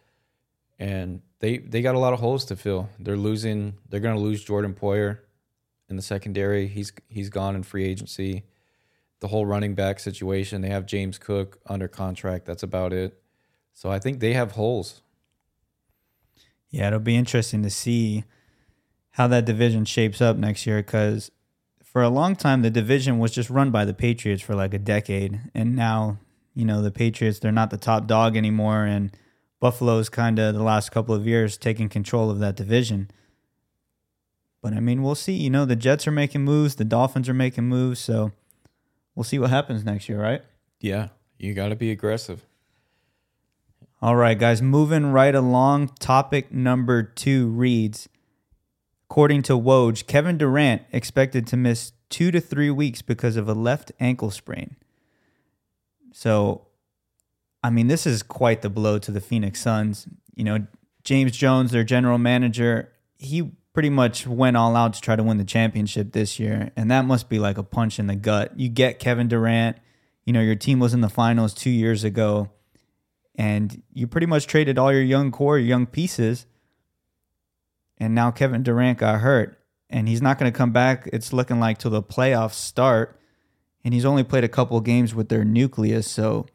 And 0.76 1.22
they 1.38 1.58
they 1.58 1.82
got 1.82 1.94
a 1.94 2.00
lot 2.00 2.12
of 2.12 2.18
holes 2.18 2.44
to 2.46 2.56
fill. 2.56 2.88
They're 2.98 3.16
losing 3.16 3.74
they're 3.88 4.00
going 4.00 4.16
to 4.16 4.20
lose 4.20 4.42
Jordan 4.42 4.74
Poyer 4.74 5.20
in 5.88 5.94
the 5.94 6.02
secondary. 6.02 6.66
He's 6.66 6.92
he's 7.08 7.30
gone 7.30 7.54
in 7.54 7.62
free 7.62 7.84
agency. 7.84 8.42
The 9.20 9.28
whole 9.28 9.46
running 9.46 9.76
back 9.76 10.00
situation, 10.00 10.62
they 10.62 10.68
have 10.68 10.84
James 10.84 11.16
Cook 11.18 11.60
under 11.66 11.86
contract. 11.86 12.44
That's 12.44 12.64
about 12.64 12.92
it. 12.92 13.22
So 13.72 13.88
I 13.88 14.00
think 14.00 14.18
they 14.18 14.32
have 14.32 14.52
holes. 14.52 15.02
Yeah, 16.70 16.88
it'll 16.88 16.98
be 16.98 17.16
interesting 17.16 17.62
to 17.62 17.70
see 17.70 18.24
how 19.10 19.28
that 19.28 19.44
division 19.44 19.84
shapes 19.84 20.20
up 20.20 20.36
next 20.36 20.66
year 20.66 20.78
because 20.78 21.30
for 21.98 22.04
a 22.04 22.08
long 22.08 22.36
time 22.36 22.62
the 22.62 22.70
division 22.70 23.18
was 23.18 23.32
just 23.32 23.50
run 23.50 23.72
by 23.72 23.84
the 23.84 23.92
Patriots 23.92 24.40
for 24.40 24.54
like 24.54 24.72
a 24.72 24.78
decade, 24.78 25.40
and 25.52 25.74
now 25.74 26.16
you 26.54 26.64
know 26.64 26.80
the 26.80 26.92
Patriots 26.92 27.40
they're 27.40 27.50
not 27.50 27.70
the 27.70 27.76
top 27.76 28.06
dog 28.06 28.36
anymore, 28.36 28.84
and 28.84 29.10
Buffalo's 29.58 30.08
kind 30.08 30.38
of 30.38 30.54
the 30.54 30.62
last 30.62 30.92
couple 30.92 31.12
of 31.12 31.26
years 31.26 31.56
taking 31.56 31.88
control 31.88 32.30
of 32.30 32.38
that 32.38 32.54
division. 32.54 33.10
But 34.62 34.74
I 34.74 34.78
mean, 34.78 35.02
we'll 35.02 35.16
see. 35.16 35.32
You 35.32 35.50
know, 35.50 35.64
the 35.64 35.74
Jets 35.74 36.06
are 36.06 36.12
making 36.12 36.42
moves, 36.42 36.76
the 36.76 36.84
Dolphins 36.84 37.28
are 37.28 37.34
making 37.34 37.64
moves, 37.64 37.98
so 37.98 38.30
we'll 39.16 39.24
see 39.24 39.40
what 39.40 39.50
happens 39.50 39.84
next 39.84 40.08
year, 40.08 40.22
right? 40.22 40.44
Yeah, 40.80 41.08
you 41.36 41.52
got 41.52 41.70
to 41.70 41.74
be 41.74 41.90
aggressive. 41.90 42.44
All 44.00 44.14
right, 44.14 44.38
guys, 44.38 44.62
moving 44.62 45.06
right 45.10 45.34
along. 45.34 45.88
Topic 45.98 46.52
number 46.52 47.02
two 47.02 47.48
reads 47.48 48.08
According 49.10 49.42
to 49.42 49.54
Woj, 49.54 50.06
Kevin 50.06 50.36
Durant 50.36 50.82
expected 50.92 51.46
to 51.46 51.56
miss 51.56 51.92
two 52.10 52.30
to 52.30 52.40
three 52.40 52.70
weeks 52.70 53.00
because 53.00 53.36
of 53.36 53.48
a 53.48 53.54
left 53.54 53.90
ankle 53.98 54.30
sprain. 54.30 54.76
So, 56.12 56.66
I 57.62 57.70
mean, 57.70 57.88
this 57.88 58.06
is 58.06 58.22
quite 58.22 58.60
the 58.62 58.68
blow 58.68 58.98
to 58.98 59.10
the 59.10 59.20
Phoenix 59.20 59.62
Suns. 59.62 60.06
You 60.34 60.44
know, 60.44 60.66
James 61.04 61.32
Jones, 61.32 61.70
their 61.70 61.84
general 61.84 62.18
manager, 62.18 62.92
he 63.18 63.50
pretty 63.72 63.90
much 63.90 64.26
went 64.26 64.56
all 64.56 64.76
out 64.76 64.92
to 64.92 65.00
try 65.00 65.16
to 65.16 65.22
win 65.22 65.38
the 65.38 65.44
championship 65.44 66.12
this 66.12 66.38
year, 66.38 66.70
and 66.76 66.90
that 66.90 67.04
must 67.04 67.28
be 67.28 67.38
like 67.38 67.56
a 67.56 67.62
punch 67.62 67.98
in 67.98 68.08
the 68.08 68.16
gut. 68.16 68.58
You 68.58 68.68
get 68.68 68.98
Kevin 68.98 69.28
Durant, 69.28 69.78
you 70.24 70.32
know, 70.32 70.40
your 70.40 70.54
team 70.56 70.80
was 70.80 70.92
in 70.92 71.00
the 71.00 71.08
finals 71.08 71.54
two 71.54 71.70
years 71.70 72.04
ago, 72.04 72.50
and 73.36 73.82
you 73.92 74.06
pretty 74.06 74.26
much 74.26 74.46
traded 74.46 74.78
all 74.78 74.92
your 74.92 75.02
young 75.02 75.30
core, 75.30 75.58
your 75.58 75.66
young 75.66 75.86
pieces, 75.86 76.44
and 77.98 78.14
now 78.14 78.30
Kevin 78.30 78.62
Durant 78.62 78.98
got 78.98 79.20
hurt, 79.20 79.58
and 79.90 80.08
he's 80.08 80.22
not 80.22 80.38
going 80.38 80.50
to 80.50 80.56
come 80.56 80.72
back. 80.72 81.08
It's 81.12 81.32
looking 81.32 81.60
like 81.60 81.78
till 81.78 81.90
the 81.90 82.02
playoffs 82.02 82.54
start, 82.54 83.20
and 83.84 83.92
he's 83.92 84.04
only 84.04 84.24
played 84.24 84.44
a 84.44 84.48
couple 84.48 84.80
games 84.80 85.14
with 85.14 85.28
their 85.28 85.44
nucleus, 85.44 86.10
so 86.10 86.46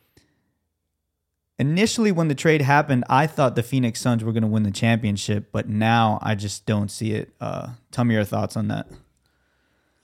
initially 1.60 2.12
when 2.12 2.28
the 2.28 2.36
trade 2.36 2.62
happened, 2.62 3.06
I 3.10 3.28
thought 3.28 3.56
the 3.56 3.64
Phoenix 3.64 4.02
Suns 4.02 4.24
were 4.24 4.32
going 4.32 4.44
to 4.44 4.50
win 4.50 4.64
the 4.64 4.72
championship, 4.72 5.50
but 5.52 5.70
now 5.70 6.20
I 6.22 6.36
just 6.36 6.66
don't 6.66 6.90
see 6.90 7.14
it. 7.14 7.34
Uh, 7.40 7.70
tell 7.92 8.04
me 8.04 8.16
your 8.16 8.26
thoughts 8.26 8.58
on 8.58 8.68
that. 8.70 8.88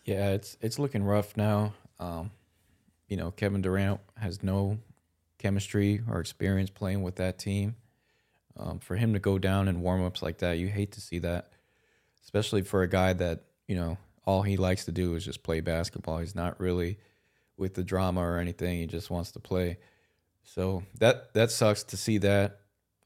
Yeah, 0.05 0.29
it's 0.29 0.57
it's 0.61 0.79
looking 0.79 1.03
rough 1.03 1.37
now. 1.37 1.73
Um, 1.99 2.31
you 3.07 3.17
know, 3.17 3.31
Kevin 3.31 3.61
Durant 3.61 3.99
has 4.17 4.41
no 4.41 4.79
chemistry 5.37 6.01
or 6.09 6.19
experience 6.19 6.69
playing 6.69 7.03
with 7.03 7.15
that 7.17 7.37
team. 7.37 7.75
Um, 8.59 8.79
for 8.79 8.97
him 8.97 9.13
to 9.13 9.19
go 9.19 9.39
down 9.39 9.69
in 9.69 9.81
warmups 9.81 10.21
like 10.21 10.39
that, 10.39 10.57
you 10.57 10.67
hate 10.67 10.91
to 10.93 11.01
see 11.01 11.19
that, 11.19 11.53
especially 12.23 12.61
for 12.61 12.83
a 12.83 12.89
guy 12.89 13.13
that 13.13 13.43
you 13.67 13.75
know 13.75 13.97
all 14.25 14.41
he 14.41 14.57
likes 14.57 14.85
to 14.85 14.91
do 14.91 15.15
is 15.15 15.23
just 15.23 15.43
play 15.43 15.61
basketball. 15.61 16.17
He's 16.19 16.35
not 16.35 16.59
really 16.59 16.97
with 17.57 17.73
the 17.73 17.83
drama 17.83 18.21
or 18.21 18.37
anything. 18.37 18.79
He 18.79 18.85
just 18.85 19.09
wants 19.09 19.31
to 19.31 19.39
play. 19.39 19.77
So 20.43 20.83
that 20.99 21.33
that 21.35 21.51
sucks 21.51 21.83
to 21.83 21.97
see 21.97 22.17
that. 22.19 22.59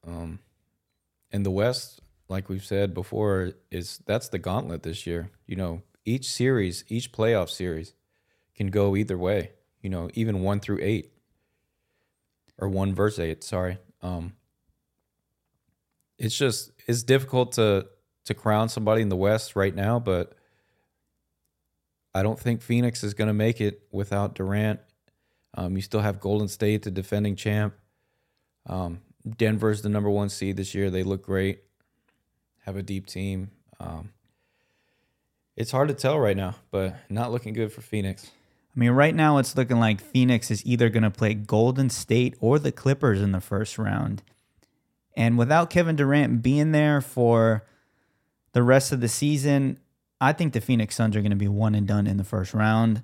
Um, 0.06 0.40
and 1.32 1.46
the 1.46 1.52
West, 1.52 2.02
like 2.30 2.50
we've 2.50 2.66
said 2.66 2.94
before, 2.94 3.54
is 3.70 4.00
that's 4.06 4.30
the 4.30 4.40
gauntlet 4.40 4.84
this 4.84 5.06
year. 5.06 5.30
You 5.46 5.56
know, 5.56 5.82
each 6.04 6.26
series, 6.30 6.84
each 6.88 7.12
playoff 7.12 7.50
series, 7.50 7.94
can 8.56 8.68
go 8.68 8.96
either 8.96 9.18
way. 9.18 9.52
You 9.82 9.90
know, 9.90 10.10
even 10.14 10.42
one 10.42 10.60
through 10.60 10.80
eight, 10.82 11.12
or 12.58 12.70
one 12.70 12.96
versus 12.96 13.20
eight. 13.20 13.44
Sorry. 13.44 13.78
Um, 14.02 14.34
it's 16.24 16.38
just 16.38 16.72
it's 16.88 17.04
difficult 17.04 17.54
to 17.54 17.88
to 18.26 18.34
crown 18.34 18.70
somebody 18.70 19.02
in 19.02 19.10
the 19.10 19.16
West 19.16 19.56
right 19.56 19.76
now, 19.76 20.00
but 20.00 20.34
I 22.16 22.24
don't 22.24 22.40
think 22.40 22.62
Phoenix 22.62 23.04
is 23.04 23.14
going 23.14 23.28
to 23.28 23.34
make 23.34 23.60
it 23.60 23.82
without 23.92 24.36
Durant 24.36 24.80
um, 25.56 25.76
you 25.76 25.82
still 25.82 26.02
have 26.02 26.20
Golden 26.20 26.48
State, 26.48 26.84
the 26.84 26.92
defending 26.92 27.36
champ. 27.36 27.76
Um, 28.66 29.02
Denver's 29.38 29.82
the 29.82 29.90
number 29.90 30.10
one 30.10 30.30
seed 30.30 30.58
this 30.58 30.74
year. 30.74 30.90
They 30.90 31.04
look 31.04 31.24
great, 31.24 31.64
have 32.66 32.76
a 32.76 32.84
deep 32.84 33.06
team. 33.06 33.52
Um, 33.80 34.10
it's 35.56 35.72
hard 35.72 35.90
to 35.90 35.94
tell 35.94 36.18
right 36.18 36.36
now, 36.36 36.56
but 36.72 36.96
not 37.10 37.32
looking 37.32 37.54
good 37.54 37.72
for 37.72 37.82
Phoenix. 37.82 38.32
I 38.76 38.80
mean, 38.80 38.92
right 38.92 39.14
now 39.14 39.38
it's 39.38 39.56
looking 39.56 39.80
like 39.80 40.02
Phoenix 40.02 40.50
is 40.50 40.66
either 40.66 40.90
going 40.90 41.04
to 41.04 41.12
play 41.12 41.36
Golden 41.36 41.92
State 41.92 42.36
or 42.40 42.58
the 42.58 42.72
Clippers 42.72 43.22
in 43.22 43.32
the 43.32 43.42
first 43.42 43.78
round. 43.78 44.24
And 45.16 45.38
without 45.38 45.70
Kevin 45.70 45.96
Durant 45.96 46.42
being 46.42 46.72
there 46.72 47.02
for 47.02 47.66
the 48.54 48.64
rest 48.64 48.92
of 48.92 49.02
the 49.02 49.08
season, 49.08 49.80
I 50.20 50.34
think 50.34 50.54
the 50.54 50.62
Phoenix 50.62 50.96
Suns 50.96 51.16
are 51.16 51.22
going 51.22 51.32
to 51.32 51.36
be 51.36 51.48
one 51.48 51.76
and 51.76 51.88
done 51.88 52.08
in 52.08 52.18
the 52.18 52.24
first 52.24 52.54
round. 52.54 53.04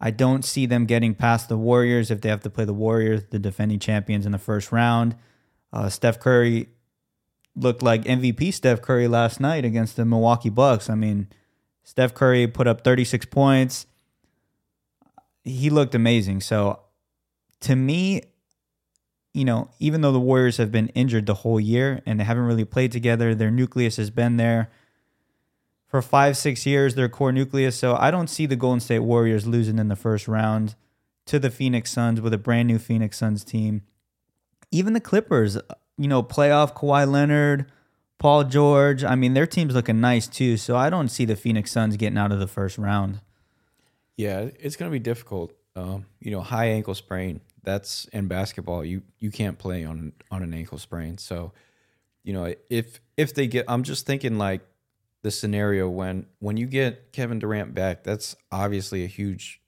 I 0.00 0.10
don't 0.10 0.44
see 0.44 0.66
them 0.66 0.86
getting 0.86 1.14
past 1.14 1.48
the 1.48 1.56
Warriors 1.56 2.10
if 2.10 2.20
they 2.20 2.28
have 2.28 2.42
to 2.42 2.50
play 2.50 2.64
the 2.64 2.74
Warriors, 2.74 3.22
the 3.30 3.38
defending 3.38 3.78
champions, 3.78 4.26
in 4.26 4.32
the 4.32 4.38
first 4.38 4.70
round. 4.70 5.16
Uh, 5.72 5.88
Steph 5.88 6.20
Curry 6.20 6.68
looked 7.56 7.82
like 7.82 8.04
MVP 8.04 8.52
Steph 8.52 8.82
Curry 8.82 9.08
last 9.08 9.40
night 9.40 9.64
against 9.64 9.96
the 9.96 10.04
Milwaukee 10.04 10.50
Bucks. 10.50 10.90
I 10.90 10.94
mean, 10.94 11.28
Steph 11.84 12.14
Curry 12.14 12.46
put 12.46 12.66
up 12.66 12.82
36 12.82 13.26
points. 13.26 13.86
He 15.42 15.70
looked 15.70 15.94
amazing. 15.94 16.40
So 16.40 16.80
to 17.60 17.76
me, 17.76 18.22
you 19.34 19.44
know, 19.44 19.68
even 19.80 20.00
though 20.00 20.12
the 20.12 20.20
Warriors 20.20 20.56
have 20.56 20.70
been 20.70 20.88
injured 20.88 21.26
the 21.26 21.34
whole 21.34 21.60
year 21.60 22.00
and 22.06 22.18
they 22.18 22.24
haven't 22.24 22.44
really 22.44 22.64
played 22.64 22.92
together, 22.92 23.34
their 23.34 23.50
nucleus 23.50 23.96
has 23.96 24.08
been 24.08 24.36
there 24.36 24.70
for 25.88 26.00
five, 26.00 26.36
six 26.36 26.64
years, 26.64 26.94
their 26.94 27.08
core 27.08 27.32
nucleus. 27.32 27.76
So 27.76 27.96
I 27.96 28.12
don't 28.12 28.30
see 28.30 28.46
the 28.46 28.56
Golden 28.56 28.80
State 28.80 29.00
Warriors 29.00 29.46
losing 29.46 29.78
in 29.78 29.88
the 29.88 29.96
first 29.96 30.28
round 30.28 30.76
to 31.26 31.40
the 31.40 31.50
Phoenix 31.50 31.90
Suns 31.90 32.20
with 32.20 32.32
a 32.32 32.38
brand 32.38 32.68
new 32.68 32.78
Phoenix 32.78 33.18
Suns 33.18 33.44
team. 33.44 33.82
Even 34.70 34.92
the 34.92 35.00
Clippers, 35.00 35.58
you 35.98 36.06
know, 36.08 36.22
playoff 36.22 36.74
Kawhi 36.74 37.10
Leonard, 37.10 37.70
Paul 38.18 38.44
George. 38.44 39.02
I 39.02 39.16
mean, 39.16 39.34
their 39.34 39.46
team's 39.46 39.74
looking 39.74 40.00
nice 40.00 40.28
too. 40.28 40.56
So 40.56 40.76
I 40.76 40.90
don't 40.90 41.08
see 41.08 41.24
the 41.24 41.36
Phoenix 41.36 41.72
Suns 41.72 41.96
getting 41.96 42.18
out 42.18 42.30
of 42.30 42.38
the 42.38 42.46
first 42.46 42.78
round. 42.78 43.20
Yeah, 44.16 44.48
it's 44.60 44.76
going 44.76 44.90
to 44.90 44.92
be 44.92 45.00
difficult. 45.00 45.52
Um, 45.74 46.06
you 46.20 46.30
know, 46.30 46.40
high 46.40 46.66
ankle 46.66 46.94
sprain. 46.94 47.40
That's 47.64 48.06
in 48.06 48.28
basketball. 48.28 48.84
You 48.84 49.02
you 49.18 49.30
can't 49.30 49.58
play 49.58 49.84
on 49.84 50.12
on 50.30 50.42
an 50.42 50.54
ankle 50.54 50.78
sprain. 50.78 51.18
So, 51.18 51.52
you 52.22 52.32
know, 52.32 52.54
if 52.70 53.00
if 53.16 53.34
they 53.34 53.46
get, 53.46 53.64
I'm 53.68 53.82
just 53.82 54.06
thinking 54.06 54.38
like 54.38 54.62
the 55.22 55.30
scenario 55.30 55.88
when 55.88 56.26
when 56.38 56.56
you 56.56 56.66
get 56.66 57.12
Kevin 57.12 57.38
Durant 57.38 57.74
back, 57.74 58.04
that's 58.04 58.36
obviously 58.52 59.04
a 59.04 59.08
huge 59.08 59.60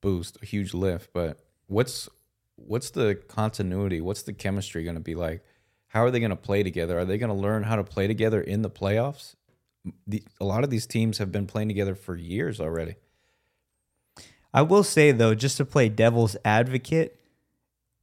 boost, 0.00 0.38
a 0.42 0.46
huge 0.46 0.74
lift. 0.74 1.12
But 1.12 1.38
what's 1.68 2.08
what's 2.56 2.90
the 2.90 3.14
continuity? 3.28 4.00
What's 4.00 4.22
the 4.22 4.32
chemistry 4.32 4.84
going 4.84 4.96
to 4.96 5.00
be 5.00 5.14
like? 5.14 5.44
How 5.88 6.04
are 6.04 6.10
they 6.10 6.20
going 6.20 6.30
to 6.30 6.36
play 6.36 6.62
together? 6.62 6.98
Are 6.98 7.04
they 7.04 7.16
going 7.16 7.30
to 7.30 7.34
learn 7.34 7.62
how 7.62 7.76
to 7.76 7.84
play 7.84 8.06
together 8.06 8.40
in 8.40 8.62
the 8.62 8.70
playoffs? 8.70 9.34
The, 10.06 10.22
a 10.40 10.44
lot 10.44 10.64
of 10.64 10.70
these 10.70 10.86
teams 10.86 11.18
have 11.18 11.32
been 11.32 11.46
playing 11.46 11.68
together 11.68 11.94
for 11.94 12.14
years 12.14 12.60
already. 12.60 12.96
I 14.52 14.62
will 14.62 14.82
say 14.82 15.12
though, 15.12 15.34
just 15.34 15.56
to 15.58 15.64
play 15.64 15.88
devil's 15.88 16.36
advocate, 16.44 17.18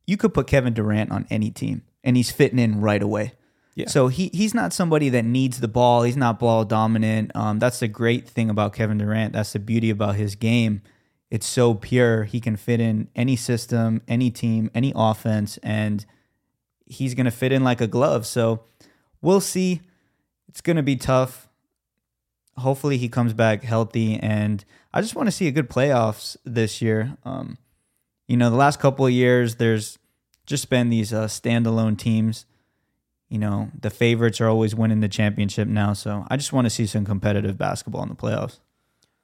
you 0.05 0.17
could 0.17 0.33
put 0.33 0.47
Kevin 0.47 0.73
Durant 0.73 1.11
on 1.11 1.25
any 1.29 1.51
team 1.51 1.83
and 2.03 2.15
he's 2.15 2.31
fitting 2.31 2.59
in 2.59 2.81
right 2.81 3.01
away. 3.01 3.33
Yeah. 3.75 3.89
So 3.89 4.07
he 4.07 4.29
he's 4.33 4.53
not 4.53 4.71
somebody 4.71 5.09
that 5.09 5.25
needs 5.25 5.59
the 5.59 5.67
ball. 5.67 6.03
He's 6.03 6.15
not 6.15 6.39
ball 6.39 6.63
dominant. 6.63 7.35
Um, 7.35 7.59
that's 7.59 7.79
the 7.81 7.89
great 7.89 8.27
thing 8.27 8.49
about 8.49 8.73
Kevin 8.73 8.97
Durant. 8.97 9.33
That's 9.33 9.51
the 9.51 9.59
beauty 9.59 9.89
about 9.89 10.15
his 10.15 10.35
game. 10.35 10.81
It's 11.29 11.45
so 11.45 11.73
pure. 11.73 12.23
He 12.23 12.39
can 12.39 12.55
fit 12.55 12.79
in 12.79 13.09
any 13.15 13.35
system, 13.35 14.01
any 14.07 14.31
team, 14.31 14.71
any 14.73 14.93
offense, 14.95 15.57
and 15.57 16.05
he's 16.85 17.15
gonna 17.15 17.31
fit 17.31 17.51
in 17.51 17.65
like 17.65 17.81
a 17.81 17.87
glove. 17.87 18.25
So 18.25 18.63
we'll 19.21 19.41
see. 19.41 19.81
It's 20.47 20.61
gonna 20.61 20.83
be 20.83 20.95
tough. 20.95 21.49
Hopefully 22.57 22.97
he 22.97 23.09
comes 23.09 23.33
back 23.33 23.63
healthy, 23.63 24.17
and 24.17 24.63
I 24.93 25.01
just 25.01 25.15
want 25.15 25.27
to 25.27 25.31
see 25.31 25.49
a 25.49 25.51
good 25.51 25.69
playoffs 25.69 26.37
this 26.45 26.81
year. 26.81 27.17
Um, 27.25 27.57
you 28.27 28.37
know, 28.37 28.49
the 28.49 28.55
last 28.55 28.79
couple 28.79 29.05
of 29.05 29.11
years, 29.11 29.55
there's 29.55 29.97
just 30.45 30.69
been 30.69 30.89
these 30.89 31.13
uh, 31.13 31.25
standalone 31.25 31.97
teams 31.97 32.45
you 33.29 33.39
know, 33.39 33.71
the 33.79 33.89
favorites 33.89 34.39
are 34.39 34.47
always 34.47 34.75
winning 34.75 34.99
the 34.99 35.09
championship 35.09 35.67
now. 35.67 35.93
So 35.93 36.25
I 36.29 36.37
just 36.37 36.53
want 36.53 36.65
to 36.65 36.69
see 36.69 36.85
some 36.85 37.05
competitive 37.05 37.57
basketball 37.57 38.03
in 38.03 38.09
the 38.09 38.15
playoffs. 38.15 38.59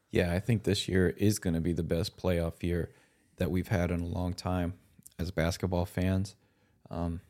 Yeah, 0.10 0.34
I 0.34 0.40
think 0.40 0.64
this 0.64 0.88
year 0.88 1.10
is 1.10 1.40
going 1.40 1.54
to 1.54 1.62
be 1.62 1.74
the 1.74 1.84
best 1.84 2.18
playoff 2.18 2.64
year 2.64 2.90
that 3.38 3.52
we've 3.52 3.68
had 3.68 3.92
in 3.92 4.02
a 4.02 4.06
long 4.06 4.34
time 4.34 4.74
as 5.20 5.32
basketball 5.32 5.86
fans. 5.86 6.36
Um, 6.90 7.22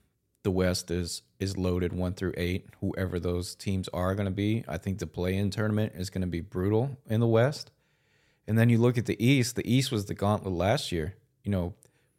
the 0.43 0.49
West 0.49 0.89
is 0.89 1.21
is 1.39 1.55
loaded 1.55 1.93
one 1.93 2.13
through 2.13 2.33
eight. 2.35 2.67
Whoever 2.79 3.19
those 3.19 3.53
teams 3.53 3.87
are 3.89 4.15
going 4.15 4.25
to 4.25 4.31
be, 4.31 4.63
I 4.67 4.77
think 4.77 4.97
the 4.97 5.05
play-in 5.05 5.51
tournament 5.51 5.93
is 5.95 6.09
going 6.09 6.21
to 6.21 6.27
be 6.27 6.41
brutal 6.41 6.97
in 7.07 7.19
the 7.19 7.27
West. 7.27 7.69
And 8.47 8.57
then 8.57 8.69
you 8.69 8.79
look 8.79 8.97
at 8.97 9.05
the 9.05 9.23
East. 9.23 9.55
The 9.55 9.71
East 9.71 9.91
was 9.91 10.05
the 10.05 10.15
gauntlet 10.15 10.53
last 10.53 10.91
year. 10.91 11.15
You 11.43 11.51
know, 11.51 11.73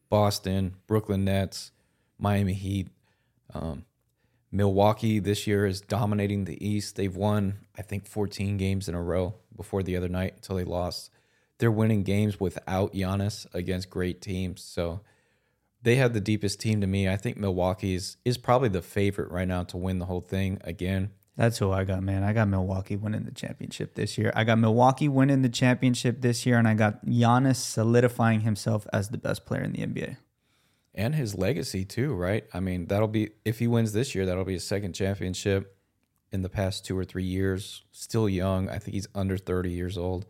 Boston, 0.08 0.76
Brooklyn 0.86 1.24
Nets, 1.24 1.70
Miami 2.18 2.54
Heat. 2.54 2.88
Um, 3.54 3.84
Milwaukee 4.50 5.18
this 5.18 5.46
year 5.46 5.64
is 5.64 5.80
dominating 5.80 6.44
the 6.44 6.66
East. 6.66 6.96
They've 6.96 7.16
won, 7.16 7.60
I 7.76 7.82
think, 7.82 8.06
14 8.06 8.58
games 8.58 8.88
in 8.88 8.94
a 8.94 9.02
row 9.02 9.34
before 9.56 9.82
the 9.82 9.96
other 9.96 10.08
night 10.08 10.34
until 10.36 10.56
they 10.56 10.64
lost. 10.64 11.10
They're 11.58 11.70
winning 11.70 12.02
games 12.02 12.38
without 12.38 12.92
Giannis 12.92 13.46
against 13.54 13.88
great 13.88 14.20
teams. 14.20 14.62
So 14.62 15.00
they 15.82 15.96
have 15.96 16.12
the 16.12 16.20
deepest 16.20 16.60
team 16.60 16.82
to 16.82 16.86
me. 16.86 17.08
I 17.08 17.16
think 17.16 17.38
Milwaukee 17.38 17.94
is, 17.94 18.18
is 18.24 18.36
probably 18.36 18.68
the 18.68 18.82
favorite 18.82 19.30
right 19.30 19.48
now 19.48 19.62
to 19.64 19.78
win 19.78 19.98
the 19.98 20.06
whole 20.06 20.20
thing 20.20 20.58
again. 20.62 21.12
That's 21.42 21.58
who 21.58 21.72
I 21.72 21.82
got, 21.82 22.04
man. 22.04 22.22
I 22.22 22.32
got 22.32 22.46
Milwaukee 22.46 22.94
winning 22.94 23.24
the 23.24 23.32
championship 23.32 23.96
this 23.96 24.16
year. 24.16 24.32
I 24.36 24.44
got 24.44 24.60
Milwaukee 24.60 25.08
winning 25.08 25.42
the 25.42 25.48
championship 25.48 26.20
this 26.20 26.46
year, 26.46 26.56
and 26.56 26.68
I 26.68 26.74
got 26.74 27.04
Giannis 27.04 27.56
solidifying 27.56 28.42
himself 28.42 28.86
as 28.92 29.08
the 29.08 29.18
best 29.18 29.44
player 29.44 29.62
in 29.62 29.72
the 29.72 29.84
NBA 29.84 30.18
and 30.94 31.16
his 31.16 31.36
legacy 31.36 31.84
too, 31.84 32.14
right? 32.14 32.44
I 32.54 32.60
mean, 32.60 32.86
that'll 32.86 33.08
be 33.08 33.30
if 33.44 33.58
he 33.58 33.66
wins 33.66 33.92
this 33.92 34.14
year, 34.14 34.24
that'll 34.24 34.44
be 34.44 34.52
his 34.52 34.62
second 34.62 34.92
championship 34.92 35.76
in 36.30 36.42
the 36.42 36.48
past 36.48 36.84
two 36.84 36.96
or 36.96 37.04
three 37.04 37.24
years. 37.24 37.82
Still 37.90 38.28
young. 38.28 38.68
I 38.68 38.78
think 38.78 38.94
he's 38.94 39.08
under 39.12 39.36
30 39.36 39.68
years 39.68 39.98
old. 39.98 40.26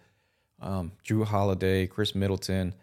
Um, 0.63 0.93
Jrue 1.07 1.27
Holiday, 1.27 1.87
Khris 1.89 2.15
Middleton, 2.15 2.75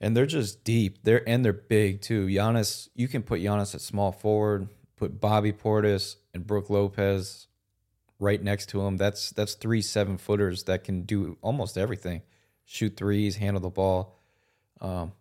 and 0.00 0.16
they're 0.16 0.24
just 0.24 0.62
deep. 0.62 0.98
They're 1.02 1.28
and 1.28 1.44
they're 1.44 1.52
big 1.52 2.00
too. 2.00 2.28
Giannis, 2.28 2.90
you 2.94 3.08
can 3.08 3.24
put 3.24 3.40
Giannis 3.40 3.74
at 3.74 3.80
small 3.80 4.12
forward, 4.12 4.68
put 4.96 5.20
Bobby 5.20 5.52
Portis 5.52 6.14
and 6.32 6.46
Brook 6.46 6.70
Lopez 6.70 7.48
right 8.18 8.42
next 8.42 8.68
to 8.70 8.80
him. 8.82 8.96
That's 8.96 9.30
that's 9.30 9.54
three 9.54 9.82
seven 9.82 10.18
footers 10.18 10.64
that 10.64 10.84
can 10.84 11.02
do 11.02 11.36
almost 11.42 11.76
everything, 11.76 12.22
shoot 12.64 12.96
threes, 12.96 13.36
handle 13.36 13.60
the 13.60 13.70
ball. 13.70 14.16
Um, 14.80 15.12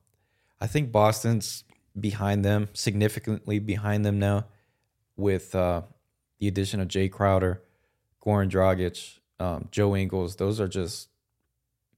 I 0.59 0.67
think 0.67 0.91
Boston's 0.91 1.63
behind 1.99 2.43
them, 2.43 2.69
significantly 2.73 3.59
behind 3.59 4.05
them 4.05 4.19
now, 4.19 4.45
with 5.15 5.55
uh, 5.55 5.83
the 6.39 6.47
addition 6.47 6.79
of 6.79 6.87
Jae 6.87 7.11
Crowder, 7.11 7.61
Goran 8.23 8.49
Dragic, 8.49 9.19
um, 9.39 9.67
Joe 9.71 9.95
Ingles. 9.95 10.35
Those 10.35 10.59
are 10.59 10.67
just 10.67 11.09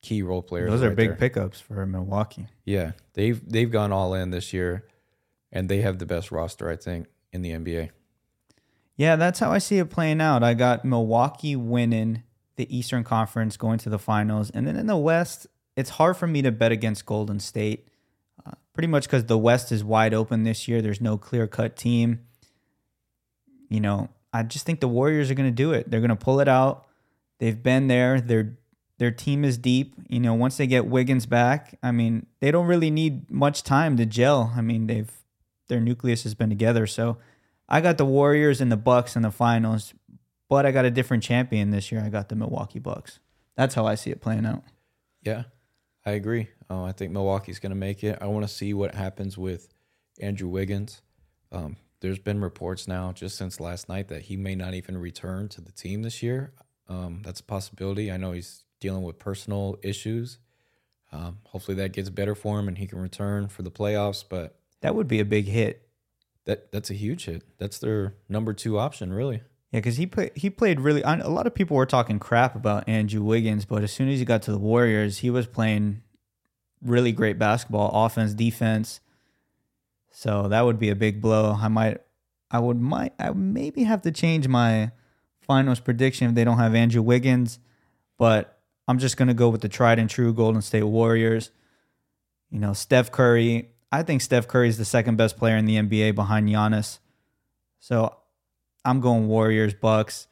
key 0.01 0.22
role 0.22 0.42
players. 0.42 0.70
Those 0.70 0.84
are 0.84 0.89
right 0.89 0.98
big 0.98 1.10
there. 1.10 1.18
pickups 1.18 1.60
for 1.60 1.86
Milwaukee. 1.86 2.48
Yeah, 2.66 2.92
they've 3.13 3.42
they've 3.50 3.72
gone 3.72 3.92
all 3.92 4.13
in 4.13 4.32
this 4.32 4.54
year, 4.54 4.86
and 5.51 5.70
they 5.70 5.82
have 5.82 6.00
the 6.00 6.06
best 6.06 6.32
roster 6.32 6.70
I 6.70 6.75
think 6.75 7.08
in 7.32 7.42
the 7.42 7.51
NBA. 7.51 7.92
Yeah, 8.98 9.16
that's 9.16 9.39
how 9.39 9.51
I 9.51 9.60
see 9.60 9.77
it 9.77 9.89
playing 9.92 10.20
out. 10.22 10.44
I 10.44 10.56
got 10.56 10.84
Milwaukee 10.84 11.56
winning 11.56 12.24
the 12.56 12.75
Eastern 12.75 13.04
Conference, 13.04 13.56
going 13.56 13.77
to 13.80 13.89
the 13.89 14.00
finals, 14.00 14.50
and 14.50 14.68
then 14.68 14.75
in 14.75 14.88
the 14.88 14.98
West, 14.98 15.46
it's 15.75 15.92
hard 15.92 16.18
for 16.18 16.25
me 16.25 16.42
to 16.42 16.51
bet 16.51 16.72
against 16.72 17.06
Golden 17.06 17.39
State. 17.39 17.88
Uh, 18.46 18.54
pretty 18.74 18.88
much 18.88 19.04
because 19.04 19.25
the 19.25 19.38
West 19.38 19.72
is 19.72 19.84
wide 19.84 20.16
open 20.16 20.44
this 20.44 20.68
year. 20.68 20.82
There's 20.82 21.00
no 21.00 21.18
clear 21.18 21.46
cut 21.46 21.75
team. 21.75 22.22
You 23.70 23.80
know, 23.80 24.10
I 24.34 24.42
just 24.42 24.66
think 24.66 24.80
the 24.80 24.88
Warriors 24.88 25.30
are 25.30 25.36
going 25.36 25.50
to 25.50 25.56
do 25.56 25.72
it. 25.72 25.89
They're 25.89 26.00
going 26.00 26.10
to 26.10 26.16
pull 26.16 26.39
it 26.39 26.48
out. 26.48 26.88
They've 27.39 27.62
been 27.62 27.88
there. 27.88 28.20
Their 28.20 28.58
their 28.98 29.12
team 29.12 29.46
is 29.46 29.60
deep. 29.60 29.94
You 30.10 30.20
know, 30.20 30.34
once 30.34 30.58
they 30.58 30.66
get 30.66 30.88
Wiggins 30.88 31.27
back, 31.27 31.77
I 31.84 31.92
mean, 31.92 32.25
they 32.39 32.50
don't 32.50 32.66
really 32.66 32.89
need 32.89 33.30
much 33.30 33.62
time 33.62 33.96
to 33.98 34.08
gel. 34.08 34.54
I 34.56 34.62
mean, 34.62 34.88
they've 34.88 35.12
their 35.68 35.80
nucleus 35.80 36.24
has 36.24 36.34
been 36.34 36.50
together. 36.50 36.88
So 36.88 37.18
I 37.70 37.82
got 37.82 37.98
the 37.98 38.06
Warriors 38.06 38.62
and 38.62 38.72
the 38.72 38.78
Bucks 38.78 39.16
in 39.16 39.22
the 39.22 39.32
finals, 39.32 39.94
but 40.50 40.66
I 40.66 40.72
got 40.72 40.86
a 40.86 40.92
different 40.92 41.24
champion 41.24 41.72
this 41.72 41.92
year. 41.92 42.02
I 42.02 42.10
got 42.10 42.30
the 42.30 42.36
Milwaukee 42.36 42.80
Bucks. 42.80 43.20
That's 43.56 43.76
how 43.76 43.86
I 43.86 43.96
see 43.96 44.12
it 44.12 44.22
playing 44.22 44.46
out. 44.46 44.64
Yeah, 45.22 45.44
I 46.06 46.12
agree. 46.12 46.50
Uh, 46.70 46.84
I 46.84 46.92
think 46.92 47.12
Milwaukee's 47.12 47.60
going 47.60 47.72
to 47.72 47.76
make 47.76 48.04
it. 48.04 48.18
I 48.22 48.28
want 48.28 48.48
to 48.48 48.54
see 48.54 48.74
what 48.74 48.96
happens 48.96 49.38
with 49.38 49.74
Andrew 50.20 50.48
Wiggins. 50.48 51.02
Um, 51.52 51.78
there's 52.00 52.20
been 52.20 52.42
reports 52.42 52.88
now 52.88 53.12
just 53.12 53.38
since 53.38 53.60
last 53.60 53.90
night 53.90 54.08
that 54.10 54.24
he 54.24 54.38
may 54.38 54.56
not 54.56 54.74
even 54.74 54.98
return 54.98 55.50
to 55.50 55.62
the 55.62 55.72
team 55.72 56.04
this 56.04 56.22
year. 56.22 56.54
Um, 56.88 57.22
that's 57.24 57.40
a 57.40 57.44
possibility. 57.44 58.12
I 58.12 58.18
know 58.18 58.32
he's 58.32 58.64
dealing 58.80 59.04
with 59.04 59.20
personal 59.20 59.78
issues. 59.82 60.38
Um, 61.12 61.40
hopefully 61.46 61.76
that 61.78 61.94
gets 61.94 62.10
better 62.10 62.36
for 62.36 62.60
him 62.60 62.68
and 62.68 62.78
he 62.78 62.86
can 62.86 63.00
return 63.00 63.48
for 63.48 63.64
the 63.64 63.72
playoffs. 63.72 64.24
But 64.28 64.60
That 64.82 64.94
would 64.96 65.08
be 65.08 65.20
a 65.20 65.26
big 65.26 65.48
hit. 65.48 65.87
That 66.48 66.72
that's 66.72 66.89
a 66.89 66.94
huge 66.94 67.25
hit. 67.25 67.44
That's 67.60 67.77
their 67.77 68.16
number 68.27 68.54
two 68.54 68.80
option, 68.80 69.13
really. 69.13 69.44
Yeah, 69.72 69.80
because 69.80 69.98
he 69.98 70.08
play, 70.08 70.32
he 70.34 70.50
played 70.50 70.80
really. 70.80 71.01
A 71.04 71.30
lot 71.30 71.46
of 71.46 71.54
people 71.54 71.75
were 71.75 71.86
talking 71.86 72.20
crap 72.20 72.56
about 72.56 72.88
Andrew 72.88 73.22
Wiggins, 73.22 73.66
but 73.66 73.84
as 73.84 73.92
soon 73.92 74.10
as 74.10 74.18
he 74.18 74.25
got 74.25 74.42
to 74.44 74.51
the 74.51 74.58
Warriors, 74.58 75.20
he 75.20 75.30
was 75.30 75.46
playing 75.46 76.01
really 76.82 77.12
great 77.12 77.38
basketball, 77.38 78.06
offense, 78.06 78.34
defense. 78.34 79.01
So 80.10 80.48
that 80.48 80.62
would 80.62 80.80
be 80.80 80.89
a 80.89 80.96
big 80.96 81.22
blow. 81.22 81.58
I 81.62 81.68
might, 81.68 81.98
I 82.50 82.60
would 82.60 82.80
might, 82.80 83.13
I 83.20 83.32
maybe 83.32 83.84
have 83.84 84.01
to 84.04 84.12
change 84.12 84.48
my 84.48 84.92
finals 85.42 85.82
prediction 85.82 86.30
if 86.30 86.36
they 86.36 86.46
don't 86.46 86.58
have 86.58 86.74
Andrew 86.74 87.01
Wiggins, 87.01 87.60
but 88.18 88.60
I'm 88.88 89.00
just 89.00 89.18
gonna 89.18 89.34
go 89.34 89.50
with 89.50 89.62
the 89.62 89.70
tried 89.70 90.00
and 90.00 90.10
true 90.10 90.34
Golden 90.34 90.62
State 90.62 90.84
Warriors. 90.84 91.51
You 92.50 92.60
know, 92.60 92.72
Steph 92.72 93.12
Curry. 93.12 93.70
I 93.91 94.03
think 94.03 94.22
Steph 94.22 94.48
Curry 94.48 94.70
is 94.70 94.77
the 94.77 94.86
second 94.86 95.15
best 95.15 95.38
player 95.38 95.56
in 95.58 95.65
the 95.65 95.77
NBA 95.77 96.15
behind 96.15 96.50
Giannis. 96.50 97.00
So 97.79 98.15
I'm 98.84 99.00
going 99.00 99.27
Warriors, 99.27 99.74
Bucks. 99.74 100.27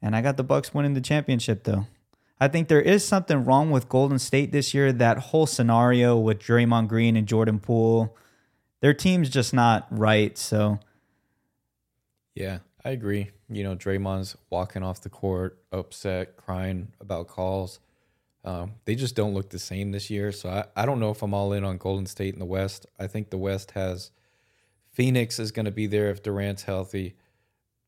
And 0.00 0.14
I 0.14 0.22
got 0.22 0.36
the 0.36 0.44
Bucks 0.44 0.72
winning 0.72 0.94
the 0.94 1.00
championship 1.00 1.64
though. 1.64 1.86
I 2.38 2.48
think 2.48 2.68
there 2.68 2.82
is 2.82 3.06
something 3.06 3.44
wrong 3.44 3.70
with 3.70 3.88
Golden 3.88 4.18
State 4.18 4.52
this 4.52 4.74
year. 4.74 4.92
That 4.92 5.18
whole 5.18 5.46
scenario 5.46 6.18
with 6.18 6.38
Draymond 6.38 6.88
Green 6.88 7.16
and 7.16 7.26
Jordan 7.26 7.58
Poole, 7.58 8.14
their 8.80 8.92
team's 8.92 9.30
just 9.30 9.54
not 9.54 9.86
right. 9.90 10.36
So 10.36 10.78
Yeah, 12.34 12.58
I 12.84 12.90
agree. 12.90 13.30
You 13.48 13.64
know, 13.64 13.74
Draymond's 13.74 14.36
walking 14.50 14.82
off 14.82 15.00
the 15.00 15.08
court, 15.08 15.58
upset, 15.72 16.36
crying 16.36 16.92
about 17.00 17.28
calls. 17.28 17.80
Um, 18.46 18.74
they 18.84 18.94
just 18.94 19.16
don't 19.16 19.34
look 19.34 19.50
the 19.50 19.58
same 19.58 19.90
this 19.90 20.08
year. 20.08 20.30
So 20.30 20.48
I, 20.48 20.64
I 20.74 20.86
don't 20.86 21.00
know 21.00 21.10
if 21.10 21.20
I'm 21.22 21.34
all 21.34 21.52
in 21.52 21.64
on 21.64 21.78
Golden 21.78 22.06
State 22.06 22.32
in 22.32 22.38
the 22.38 22.46
West. 22.46 22.86
I 22.98 23.08
think 23.08 23.30
the 23.30 23.36
West 23.36 23.72
has 23.72 24.12
Phoenix 24.92 25.38
is 25.38 25.50
going 25.50 25.66
to 25.66 25.72
be 25.72 25.86
there 25.86 26.08
if 26.10 26.22
Durant's 26.22 26.62
healthy. 26.62 27.16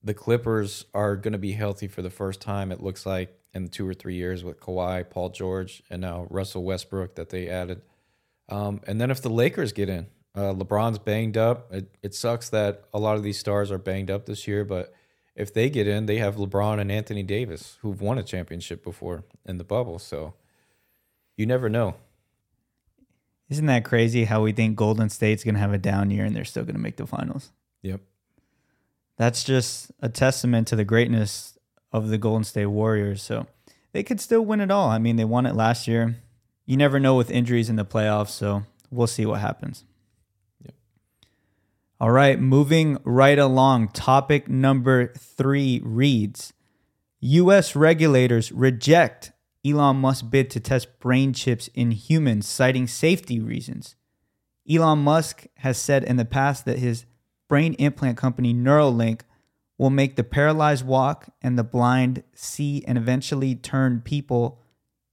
The 0.03 0.15
Clippers 0.15 0.85
are 0.93 1.17
going 1.17 1.33
to 1.33 1.39
be 1.39 1.53
healthy 1.53 1.87
for 1.87 2.03
the 2.03 2.11
first 2.11 2.41
time, 2.41 2.73
it 2.73 2.83
looks 2.83 3.07
like, 3.07 3.39
in 3.55 3.69
two 3.69 3.89
or 3.89 3.95
three 3.95 4.17
years 4.17 4.45
with 4.45 4.61
Kawhi, 4.61 5.09
Paul 5.09 5.31
George, 5.31 5.83
and 5.89 6.01
now 6.01 6.27
Russell 6.29 6.65
Westbrook 6.65 7.15
that 7.15 7.31
they 7.31 7.49
added. 7.49 7.83
Um, 8.49 8.81
and 8.87 9.01
then 9.01 9.11
if 9.11 9.23
the 9.23 9.31
Lakers 9.31 9.73
get 9.73 9.89
in, 9.89 10.09
uh, 10.35 10.53
LeBron's 10.53 10.99
banged 10.99 11.37
up. 11.37 11.73
It, 11.73 11.95
it 12.03 12.15
sucks 12.15 12.49
that 12.51 12.85
a 12.93 12.99
lot 12.99 13.17
of 13.17 13.23
these 13.23 13.39
stars 13.39 13.71
are 13.71 13.79
banged 13.79 14.11
up 14.11 14.27
this 14.27 14.47
year, 14.47 14.65
but 14.65 14.93
if 15.35 15.53
they 15.55 15.71
get 15.71 15.87
in, 15.87 16.07
they 16.07 16.19
have 16.19 16.37
LeBron 16.37 16.81
and 16.81 16.93
Anthony 16.93 17.23
Davis, 17.23 17.79
who've 17.81 18.01
won 18.01 18.19
a 18.19 18.23
championship 18.23 18.85
before 18.85 19.25
in 19.47 19.59
the 19.59 19.65
bubble. 19.65 19.99
So 19.99 20.35
you 21.39 21.47
never 21.47 21.69
know. 21.69 21.95
isn't 23.49 23.65
that 23.65 23.85
crazy 23.85 24.25
how 24.25 24.43
we 24.43 24.53
think 24.53 24.77
Golden 24.77 25.09
State's 25.09 25.43
gonna 25.43 25.59
have 25.59 25.73
a 25.73 25.79
down 25.79 26.11
year 26.11 26.27
and 26.27 26.37
they're 26.37 26.45
still 26.45 26.65
gonna 26.65 26.79
make 26.79 26.97
the 26.97 27.07
finals? 27.07 27.51
Yep. 27.81 28.03
That's 29.17 29.43
just 29.45 29.91
a 30.01 30.11
testament 30.11 30.69
to 30.69 30.77
the 30.77 30.85
greatness 30.85 31.59
of 31.93 32.09
the 32.09 32.19
Golden 32.19 32.45
State 32.45 32.67
Warriors. 32.67 33.23
So 33.23 33.47
they 33.93 34.03
could 34.03 34.21
still 34.21 34.45
win 34.45 34.61
it 34.61 34.71
all. 34.71 34.91
I 34.91 34.99
mean, 34.99 35.17
they 35.17 35.25
won 35.25 35.47
it 35.47 35.55
last 35.55 35.89
year. 35.89 36.17
You 36.67 36.77
never 36.77 37.01
know 37.01 37.15
with 37.15 37.31
injuries 37.31 37.71
in 37.71 37.77
the 37.77 37.85
playoffs, 37.85 38.31
so 38.31 38.65
we'll 38.91 39.07
see 39.07 39.25
what 39.25 39.41
happens. 39.41 39.85
Yep. 40.63 40.75
All 42.01 42.11
right, 42.11 42.39
moving 42.39 42.99
right 43.05 43.39
along. 43.39 43.89
Topic 43.89 44.49
number 44.49 45.15
three 45.15 45.81
reads 45.83 46.53
U.S. 47.21 47.75
regulators 47.75 48.53
reject 48.53 49.33
Elon 49.69 49.97
Musk 49.97 50.31
bid 50.31 50.51
to 50.51 50.61
test 50.61 50.99
brain 51.01 51.33
chips 51.33 51.69
in 51.75 51.91
humans, 51.91 52.47
citing 52.47 52.87
safety 52.87 53.41
reasons. 53.41 53.97
Elon 54.71 54.99
Musk 55.01 55.47
has 55.57 55.79
said 55.79 56.05
in 56.05 56.17
the 56.17 56.25
past 56.25 56.65
that 56.65 56.79
his 56.79 57.07
brain 57.49 57.75
implant 57.75 58.17
company 58.17 58.55
Neuralink 58.55 59.23
will 59.79 59.91
make 59.91 60.17
the 60.17 60.25
paralyzed 60.25 60.85
walk 60.85 61.29
and 61.41 61.59
the 61.59 61.65
blind 61.65 62.23
see 62.35 62.85
and 62.87 62.99
eventually 62.99 63.55
turn 63.55 64.01
people 64.01 64.61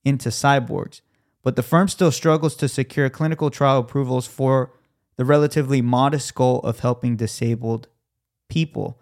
into 0.04 0.30
cyborgs. 0.30 1.02
But 1.44 1.56
the 1.56 1.64
firm 1.64 1.88
still 1.88 2.12
struggles 2.12 2.56
to 2.56 2.68
secure 2.68 3.10
clinical 3.10 3.50
trial 3.50 3.80
approvals 3.80 4.28
for 4.28 4.74
the 5.16 5.26
relatively 5.26 5.82
modest 5.82 6.34
goal 6.36 6.60
of 6.62 6.80
helping 6.80 7.16
disabled 7.16 7.88
people. 8.50 9.00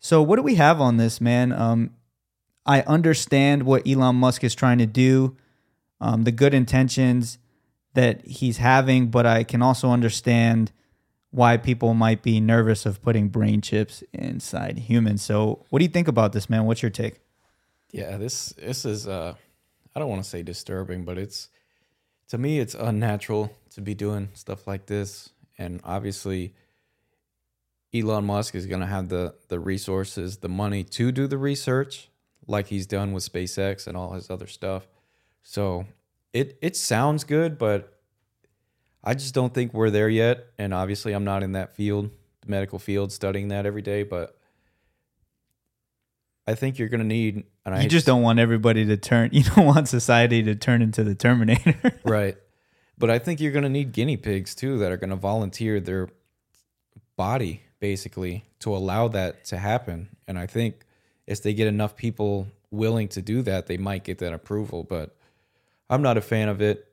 So, 0.00 0.20
what 0.22 0.36
do 0.36 0.42
we 0.42 0.56
have 0.56 0.80
on 0.80 0.96
this, 0.96 1.20
man? 1.20 1.52
Um, 1.52 1.90
I 2.70 2.82
understand 2.82 3.64
what 3.64 3.84
Elon 3.84 4.14
Musk 4.14 4.44
is 4.44 4.54
trying 4.54 4.78
to 4.78 4.86
do, 4.86 5.36
um, 6.00 6.22
the 6.22 6.30
good 6.30 6.54
intentions 6.54 7.36
that 7.94 8.24
he's 8.24 8.58
having, 8.58 9.08
but 9.08 9.26
I 9.26 9.42
can 9.42 9.60
also 9.60 9.90
understand 9.90 10.70
why 11.32 11.56
people 11.56 11.94
might 11.94 12.22
be 12.22 12.38
nervous 12.40 12.86
of 12.86 13.02
putting 13.02 13.28
brain 13.28 13.60
chips 13.60 14.04
inside 14.12 14.78
humans. 14.78 15.20
So, 15.20 15.66
what 15.70 15.80
do 15.80 15.84
you 15.84 15.90
think 15.90 16.06
about 16.06 16.32
this, 16.32 16.48
man? 16.48 16.64
What's 16.64 16.80
your 16.80 16.92
take? 16.92 17.18
Yeah, 17.90 18.16
this 18.18 18.50
this 18.50 18.84
is 18.84 19.08
uh 19.08 19.34
I 19.92 19.98
don't 19.98 20.08
want 20.08 20.22
to 20.22 20.30
say 20.30 20.44
disturbing, 20.44 21.04
but 21.04 21.18
it's 21.18 21.48
to 22.28 22.38
me 22.38 22.60
it's 22.60 22.76
unnatural 22.76 23.52
to 23.70 23.80
be 23.80 23.94
doing 23.96 24.28
stuff 24.34 24.68
like 24.68 24.86
this. 24.86 25.30
And 25.58 25.80
obviously 25.82 26.54
Elon 27.92 28.26
Musk 28.26 28.54
is 28.54 28.66
going 28.66 28.80
to 28.80 28.86
have 28.86 29.08
the 29.08 29.34
the 29.48 29.58
resources, 29.58 30.36
the 30.36 30.48
money 30.48 30.84
to 30.84 31.10
do 31.10 31.26
the 31.26 31.36
research 31.38 32.06
like 32.46 32.66
he's 32.68 32.86
done 32.86 33.12
with 33.12 33.30
SpaceX 33.30 33.86
and 33.86 33.96
all 33.96 34.12
his 34.12 34.30
other 34.30 34.46
stuff. 34.46 34.88
So, 35.42 35.86
it 36.32 36.58
it 36.60 36.76
sounds 36.76 37.24
good, 37.24 37.58
but 37.58 38.00
I 39.02 39.14
just 39.14 39.34
don't 39.34 39.52
think 39.52 39.72
we're 39.72 39.90
there 39.90 40.08
yet. 40.08 40.46
And 40.58 40.74
obviously, 40.74 41.12
I'm 41.12 41.24
not 41.24 41.42
in 41.42 41.52
that 41.52 41.74
field, 41.74 42.10
the 42.42 42.50
medical 42.50 42.78
field, 42.78 43.12
studying 43.12 43.48
that 43.48 43.66
every 43.66 43.82
day. 43.82 44.02
But 44.02 44.36
I 46.46 46.54
think 46.54 46.78
you're 46.78 46.88
going 46.88 47.00
to 47.00 47.06
need. 47.06 47.44
And 47.64 47.74
I 47.74 47.82
You 47.82 47.88
just 47.88 48.06
don't 48.06 48.22
want 48.22 48.38
everybody 48.38 48.84
to 48.86 48.96
turn, 48.96 49.30
you 49.32 49.44
don't 49.44 49.66
want 49.66 49.88
society 49.88 50.42
to 50.42 50.54
turn 50.54 50.82
into 50.82 51.04
the 51.04 51.14
Terminator. 51.14 52.00
right. 52.04 52.36
But 52.98 53.10
I 53.10 53.18
think 53.18 53.40
you're 53.40 53.52
going 53.52 53.62
to 53.62 53.70
need 53.70 53.92
guinea 53.92 54.18
pigs 54.18 54.54
too 54.54 54.78
that 54.78 54.92
are 54.92 54.98
going 54.98 55.10
to 55.10 55.16
volunteer 55.16 55.80
their 55.80 56.08
body 57.16 57.62
basically 57.80 58.44
to 58.58 58.76
allow 58.76 59.08
that 59.08 59.46
to 59.46 59.56
happen. 59.56 60.10
And 60.28 60.38
I 60.38 60.46
think 60.46 60.84
if 61.26 61.42
they 61.42 61.54
get 61.54 61.66
enough 61.66 61.96
people 61.96 62.48
willing 62.70 63.08
to 63.08 63.22
do 63.22 63.42
that, 63.42 63.66
they 63.66 63.76
might 63.76 64.04
get 64.04 64.18
that 64.18 64.32
approval. 64.32 64.84
But 64.84 65.16
I'm 65.88 66.02
not 66.02 66.16
a 66.16 66.20
fan 66.20 66.48
of 66.48 66.60
it. 66.60 66.86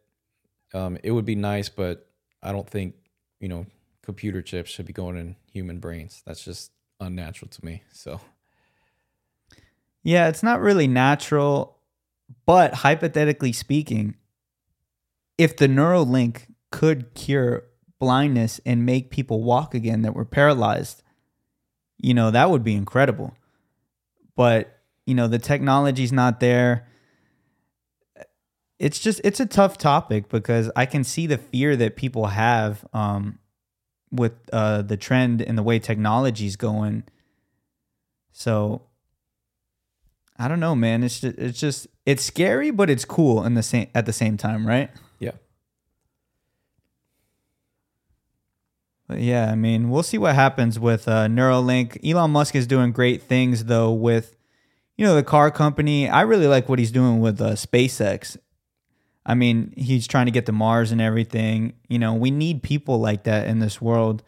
Um, 0.74 0.98
it 1.04 1.12
would 1.12 1.26
be 1.26 1.36
nice, 1.36 1.70
but 1.70 2.08
I 2.42 2.52
don't 2.52 2.70
think 2.70 2.96
you 3.40 3.48
know 3.48 3.66
computer 4.02 4.42
chips 4.42 4.72
should 4.72 4.86
be 4.86 4.94
going 4.94 5.18
in 5.18 5.36
human 5.52 5.80
brains. 5.80 6.24
That's 6.26 6.44
just 6.44 6.72
unnatural 7.00 7.50
to 7.50 7.66
me. 7.66 7.84
So 7.92 8.22
Yeah, 10.04 10.30
it's 10.30 10.44
not 10.44 10.62
really 10.62 10.88
natural, 10.88 11.78
but 12.46 12.74
hypothetically 12.74 13.52
speaking, 13.52 14.16
if 15.38 15.58
the 15.58 15.68
Neuralink 15.68 16.48
could 16.72 17.14
cure 17.14 17.66
blindness 18.00 18.60
and 18.66 18.86
make 18.86 19.10
people 19.10 19.44
walk 19.44 19.74
again 19.74 20.02
that 20.04 20.14
were 20.14 20.26
paralyzed, 20.26 21.04
you 21.98 22.14
know, 22.14 22.32
that 22.32 22.50
would 22.50 22.64
be 22.64 22.76
incredible. 22.76 23.36
But, 24.38 24.80
you 25.06 25.16
know, 25.16 25.28
the 25.28 25.40
technology's 25.40 26.14
not 26.14 26.40
there. 26.40 26.88
It's 28.80 29.00
just 29.00 29.20
it's 29.24 29.40
a 29.40 29.46
tough 29.46 29.78
topic 29.78 30.30
because 30.30 30.72
I 30.76 30.86
can 30.86 31.04
see 31.04 31.26
the 31.26 31.40
fear 31.40 31.76
that 31.76 31.98
people 31.98 32.28
have 32.28 32.86
um, 32.94 33.40
with 34.12 34.34
uh, 34.54 34.84
the 34.84 34.96
trend 34.96 35.42
and 35.42 35.58
the 35.58 35.64
way 35.64 35.80
technology's 35.80 36.56
going. 36.56 37.04
So 38.32 38.84
I 40.38 40.48
don't 40.48 40.60
know, 40.60 40.76
man. 40.76 41.04
It's 41.04 41.20
just, 41.20 41.38
it's 41.40 41.60
just 41.60 41.88
it's 42.06 42.24
scary, 42.24 42.70
but 42.70 42.92
it's 42.92 43.04
cool 43.04 43.44
in 43.44 43.56
the 43.56 43.64
same 43.64 43.88
at 43.96 44.06
the 44.06 44.14
same 44.14 44.38
time, 44.38 44.68
right? 44.68 44.92
Yeah. 49.14 49.52
I 49.52 49.56
mean, 49.56 49.90
we'll 49.90 50.04
see 50.04 50.18
what 50.18 50.36
happens 50.36 50.80
with 50.80 51.08
uh, 51.08 51.28
Neuralink. 51.28 51.98
Elon 52.08 52.32
Musk 52.32 52.56
is 52.56 52.68
doing 52.68 52.92
great 52.92 53.24
things 53.24 53.66
though 53.66 53.92
with 53.92 54.36
you 54.98 55.06
know 55.06 55.16
the 55.16 55.24
car 55.24 55.52
company. 55.52 56.10
I 56.10 56.22
really 56.22 56.48
like 56.48 56.68
what 56.68 56.80
he's 56.80 56.92
doing 56.92 57.20
with 57.20 57.40
uh, 57.40 57.52
SpaceX. 57.52 58.38
I 59.26 59.36
mean, 59.36 59.74
he's 59.76 60.08
trying 60.08 60.26
to 60.26 60.32
get 60.32 60.46
to 60.46 60.54
Mars 60.54 60.92
and 60.92 61.02
everything. 61.02 61.74
You 61.90 62.00
know, 62.00 62.14
we 62.14 62.32
need 62.32 62.64
people 62.64 63.00
like 63.00 63.24
that 63.24 63.48
in 63.48 63.60
this 63.60 63.82
world. 63.82 64.24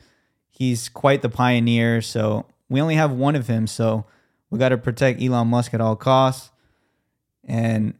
He's 0.49 0.89
quite 0.89 1.21
the 1.21 1.29
pioneer, 1.29 2.01
so 2.01 2.45
we 2.67 2.81
only 2.81 2.95
have 2.95 3.11
one 3.13 3.37
of 3.37 3.47
him, 3.47 3.65
so 3.65 4.05
we 4.49 4.59
got 4.59 4.69
to 4.69 4.77
protect 4.77 5.21
Elon 5.21 5.47
Musk 5.47 5.73
at 5.73 5.79
all 5.79 5.95
costs. 5.95 6.51
And 7.45 7.93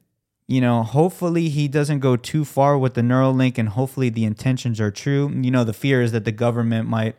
you 0.50 0.62
know, 0.62 0.82
hopefully 0.82 1.48
he 1.50 1.68
doesn't 1.68 2.00
go 2.00 2.16
too 2.16 2.44
far 2.44 2.76
with 2.76 2.96
the 2.96 3.02
Neuralink 3.02 3.60
and 3.60 3.70
hopefully 3.70 4.10
the 4.10 4.26
intentions 4.26 4.82
are 4.82 4.90
true. 4.90 5.30
You 5.30 5.52
know, 5.52 5.64
the 5.64 5.74
fear 5.74 6.02
is 6.02 6.12
that 6.12 6.26
the 6.26 6.32
government 6.32 6.90
might 6.90 7.16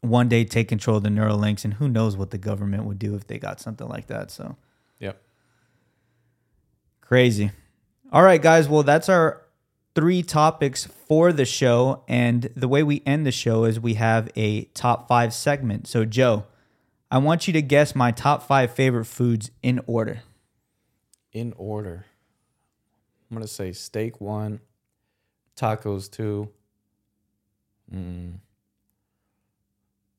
one 0.00 0.30
day 0.30 0.46
take 0.46 0.66
control 0.66 0.96
of 0.96 1.02
the 1.02 1.10
Neuralinks 1.10 1.62
and 1.62 1.74
who 1.74 1.90
knows 1.90 2.16
what 2.16 2.30
the 2.30 2.38
government 2.38 2.86
would 2.86 2.98
do 2.98 3.14
if 3.14 3.26
they 3.26 3.38
got 3.38 3.60
something 3.60 3.86
like 3.86 4.06
that. 4.06 4.30
So, 4.30 4.56
Yep. 4.98 5.20
crazy. 7.02 7.50
All 8.10 8.22
right, 8.22 8.40
guys. 8.40 8.66
Well, 8.66 8.82
that's 8.82 9.10
our 9.10 9.42
three 9.94 10.22
topics 10.22 10.86
for 10.86 11.34
the 11.34 11.44
show. 11.44 12.02
And 12.08 12.48
the 12.56 12.66
way 12.66 12.82
we 12.82 13.02
end 13.04 13.26
the 13.26 13.30
show 13.32 13.64
is 13.64 13.78
we 13.78 13.94
have 13.94 14.30
a 14.36 14.64
top 14.72 15.06
five 15.06 15.34
segment. 15.34 15.86
So, 15.86 16.06
Joe, 16.06 16.46
I 17.10 17.18
want 17.18 17.46
you 17.46 17.52
to 17.52 17.60
guess 17.60 17.94
my 17.94 18.10
top 18.10 18.42
five 18.42 18.72
favorite 18.72 19.04
foods 19.04 19.50
in 19.62 19.82
order. 19.86 20.22
In 21.30 21.52
order. 21.58 22.06
I'm 23.32 23.36
gonna 23.38 23.46
say 23.48 23.72
steak 23.72 24.20
one, 24.20 24.60
tacos 25.56 26.10
two. 26.10 26.50
Mm, 27.90 28.40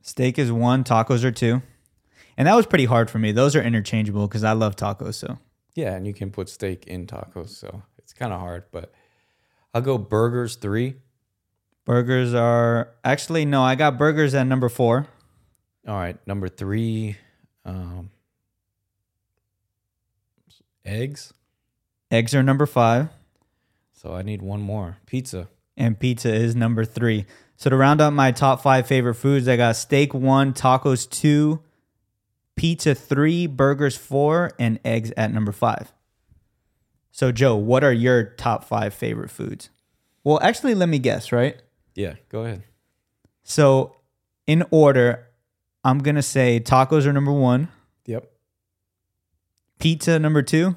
Steak 0.01 0.39
is 0.39 0.51
one, 0.51 0.83
tacos 0.83 1.23
are 1.23 1.31
two. 1.31 1.61
And 2.37 2.47
that 2.47 2.55
was 2.55 2.65
pretty 2.65 2.85
hard 2.85 3.11
for 3.11 3.19
me. 3.19 3.31
Those 3.31 3.55
are 3.55 3.61
interchangeable 3.61 4.27
because 4.27 4.43
I 4.43 4.53
love 4.53 4.75
tacos. 4.75 5.13
So, 5.13 5.37
yeah, 5.75 5.93
and 5.93 6.07
you 6.07 6.13
can 6.15 6.31
put 6.31 6.49
steak 6.49 6.87
in 6.87 7.05
tacos, 7.05 7.49
so 7.49 7.83
it's 7.99 8.13
kind 8.13 8.33
of 8.33 8.39
hard. 8.39 8.63
But 8.71 8.91
I'll 9.75 9.81
go 9.81 9.99
burgers 9.99 10.55
three. 10.55 10.95
burgers 11.85 12.33
are 12.33 12.95
actually, 13.03 13.45
no, 13.45 13.61
I 13.61 13.75
got 13.75 13.99
burgers 13.99 14.33
at 14.33 14.47
number 14.47 14.69
four. 14.69 15.05
All 15.87 15.95
right, 15.95 16.17
number 16.25 16.49
three. 16.49 17.17
Um, 17.63 18.09
eggs. 20.83 21.31
Eggs 22.13 22.35
are 22.35 22.43
number 22.43 22.65
five. 22.67 23.09
So 23.91 24.13
I 24.13 24.21
need 24.21 24.41
one 24.43 24.61
more. 24.61 24.97
Pizza. 25.07 25.47
and 25.75 25.99
pizza 25.99 26.31
is 26.31 26.55
number 26.55 26.85
three. 26.85 27.25
So 27.55 27.69
to 27.71 27.75
round 27.75 28.01
out 28.01 28.13
my 28.13 28.31
top 28.31 28.61
five 28.61 28.85
favorite 28.85 29.15
foods, 29.15 29.47
I 29.47 29.57
got 29.57 29.75
steak 29.75 30.13
one, 30.13 30.53
tacos 30.53 31.09
two, 31.09 31.61
pizza 32.55 32.93
three, 32.93 33.47
burgers 33.47 33.97
four, 33.97 34.51
and 34.59 34.79
eggs 34.85 35.11
at 35.17 35.33
number 35.33 35.51
five. 35.51 35.91
So 37.11 37.31
Joe, 37.31 37.55
what 37.55 37.83
are 37.83 37.91
your 37.93 38.23
top 38.23 38.63
five 38.65 38.93
favorite 38.93 39.31
foods? 39.31 39.69
Well, 40.23 40.39
actually, 40.43 40.75
let 40.75 40.89
me 40.89 40.99
guess. 40.99 41.31
Right. 41.31 41.59
Yeah, 41.95 42.15
go 42.29 42.43
ahead. 42.43 42.63
So 43.43 43.95
in 44.45 44.63
order, 44.69 45.25
I'm 45.83 45.97
gonna 45.99 46.21
say 46.21 46.59
tacos 46.59 47.05
are 47.07 47.13
number 47.13 47.31
one, 47.33 47.69
Yep. 48.05 48.29
pizza 49.79 50.19
number 50.19 50.41
two, 50.43 50.75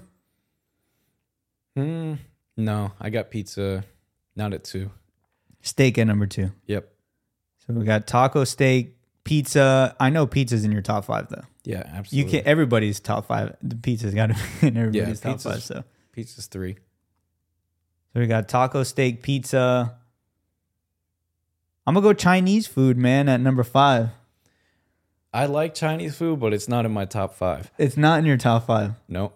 Mm, 1.77 2.19
no, 2.57 2.93
I 3.01 3.11
got 3.11 3.31
pizza. 3.31 3.85
Not 4.35 4.53
at 4.53 4.65
two. 4.65 4.91
steak 5.63 5.99
at 5.99 6.07
number 6.07 6.27
two. 6.27 6.53
Yep. 6.67 6.89
So 7.67 7.73
we 7.75 7.85
got 7.85 8.07
taco, 8.07 8.45
steak, 8.45 8.97
pizza. 9.25 9.97
I 9.99 10.11
know 10.11 10.27
pizza's 10.27 10.65
in 10.65 10.73
your 10.73 10.83
top 10.83 11.05
five 11.07 11.29
though. 11.29 11.43
Yeah, 11.65 11.79
You 11.79 11.99
absolutely. 11.99 12.31
can 12.33 12.47
everybody's 12.49 13.01
top 13.01 13.27
five. 13.27 13.57
The 13.63 13.77
pizza's 13.77 14.15
got 14.15 14.27
to 14.29 14.35
be 14.61 14.69
in 14.69 14.77
everybody's 14.77 15.21
top 15.21 15.41
five. 15.41 15.63
So, 15.63 15.83
Pizza's 16.13 16.47
three. 16.47 16.75
so 18.13 18.21
we 18.21 18.27
got 18.27 18.49
taco, 18.49 18.83
steak, 18.85 19.23
pizza. 19.23 19.97
I'm 21.87 21.95
gonna 21.95 22.05
go 22.05 22.13
Chinese 22.13 22.67
food, 22.67 22.97
man, 22.97 23.29
at 23.29 23.41
number 23.41 23.65
five. 23.65 24.11
I 25.33 25.47
like 25.47 25.75
Chinese 25.75 26.17
food, 26.17 26.41
but 26.41 26.53
it's 26.55 26.69
not 26.69 26.85
in 26.87 26.93
my 26.93 27.05
top 27.05 27.35
five. 27.35 27.71
It's 27.79 27.97
not 27.97 28.19
in 28.21 28.25
your 28.27 28.37
top 28.39 28.67
five. 28.67 28.93
No. 29.09 29.33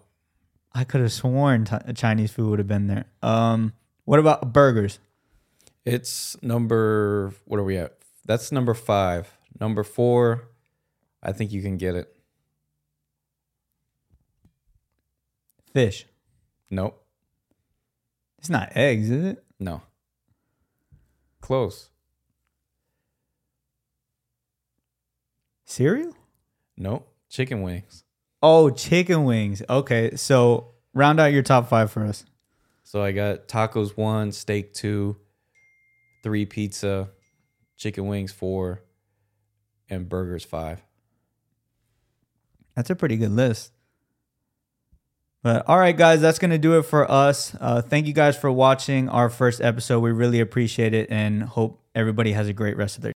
I 0.73 0.83
could 0.83 1.01
have 1.01 1.11
sworn 1.11 1.65
t- 1.65 1.93
Chinese 1.93 2.31
food 2.31 2.49
would 2.49 2.59
have 2.59 2.67
been 2.67 2.87
there. 2.87 3.05
Um, 3.21 3.73
what 4.05 4.19
about 4.19 4.53
burgers? 4.53 4.99
It's 5.85 6.41
number 6.41 7.33
what 7.45 7.59
are 7.59 7.63
we 7.63 7.77
at? 7.77 7.97
That's 8.25 8.51
number 8.51 8.73
five. 8.73 9.37
Number 9.59 9.83
four, 9.83 10.47
I 11.21 11.31
think 11.31 11.51
you 11.51 11.61
can 11.61 11.77
get 11.77 11.95
it. 11.95 12.15
Fish. 15.73 16.05
Nope. 16.69 17.03
It's 18.39 18.49
not 18.49 18.71
eggs, 18.75 19.09
is 19.09 19.25
it? 19.25 19.43
No. 19.59 19.81
Close. 21.41 21.89
Cereal? 25.65 26.15
Nope. 26.77 27.07
Chicken 27.29 27.61
wings. 27.61 28.03
Oh, 28.41 28.69
chicken 28.69 29.23
wings. 29.23 29.61
Okay, 29.69 30.15
so 30.15 30.71
round 30.93 31.19
out 31.19 31.31
your 31.31 31.43
top 31.43 31.69
five 31.69 31.91
for 31.91 32.03
us. 32.05 32.25
So 32.83 33.01
I 33.01 33.11
got 33.11 33.47
tacos 33.47 33.95
one, 33.95 34.31
steak 34.31 34.73
two, 34.73 35.17
three 36.23 36.45
pizza, 36.45 37.09
chicken 37.77 38.07
wings 38.07 38.31
four, 38.31 38.83
and 39.89 40.07
burgers 40.07 40.43
five. 40.43 40.83
That's 42.75 42.89
a 42.89 42.95
pretty 42.95 43.17
good 43.17 43.31
list. 43.31 43.71
But 45.43 45.67
all 45.67 45.79
right, 45.79 45.97
guys, 45.97 46.21
that's 46.21 46.37
going 46.37 46.51
to 46.51 46.59
do 46.59 46.77
it 46.77 46.83
for 46.83 47.09
us. 47.09 47.55
Uh, 47.59 47.81
thank 47.81 48.05
you 48.05 48.13
guys 48.13 48.37
for 48.37 48.51
watching 48.51 49.09
our 49.09 49.27
first 49.27 49.59
episode. 49.59 50.01
We 50.01 50.11
really 50.11 50.39
appreciate 50.39 50.93
it 50.93 51.09
and 51.09 51.41
hope 51.41 51.83
everybody 51.95 52.33
has 52.33 52.47
a 52.47 52.53
great 52.53 52.77
rest 52.77 52.97
of 52.97 53.01
their 53.01 53.09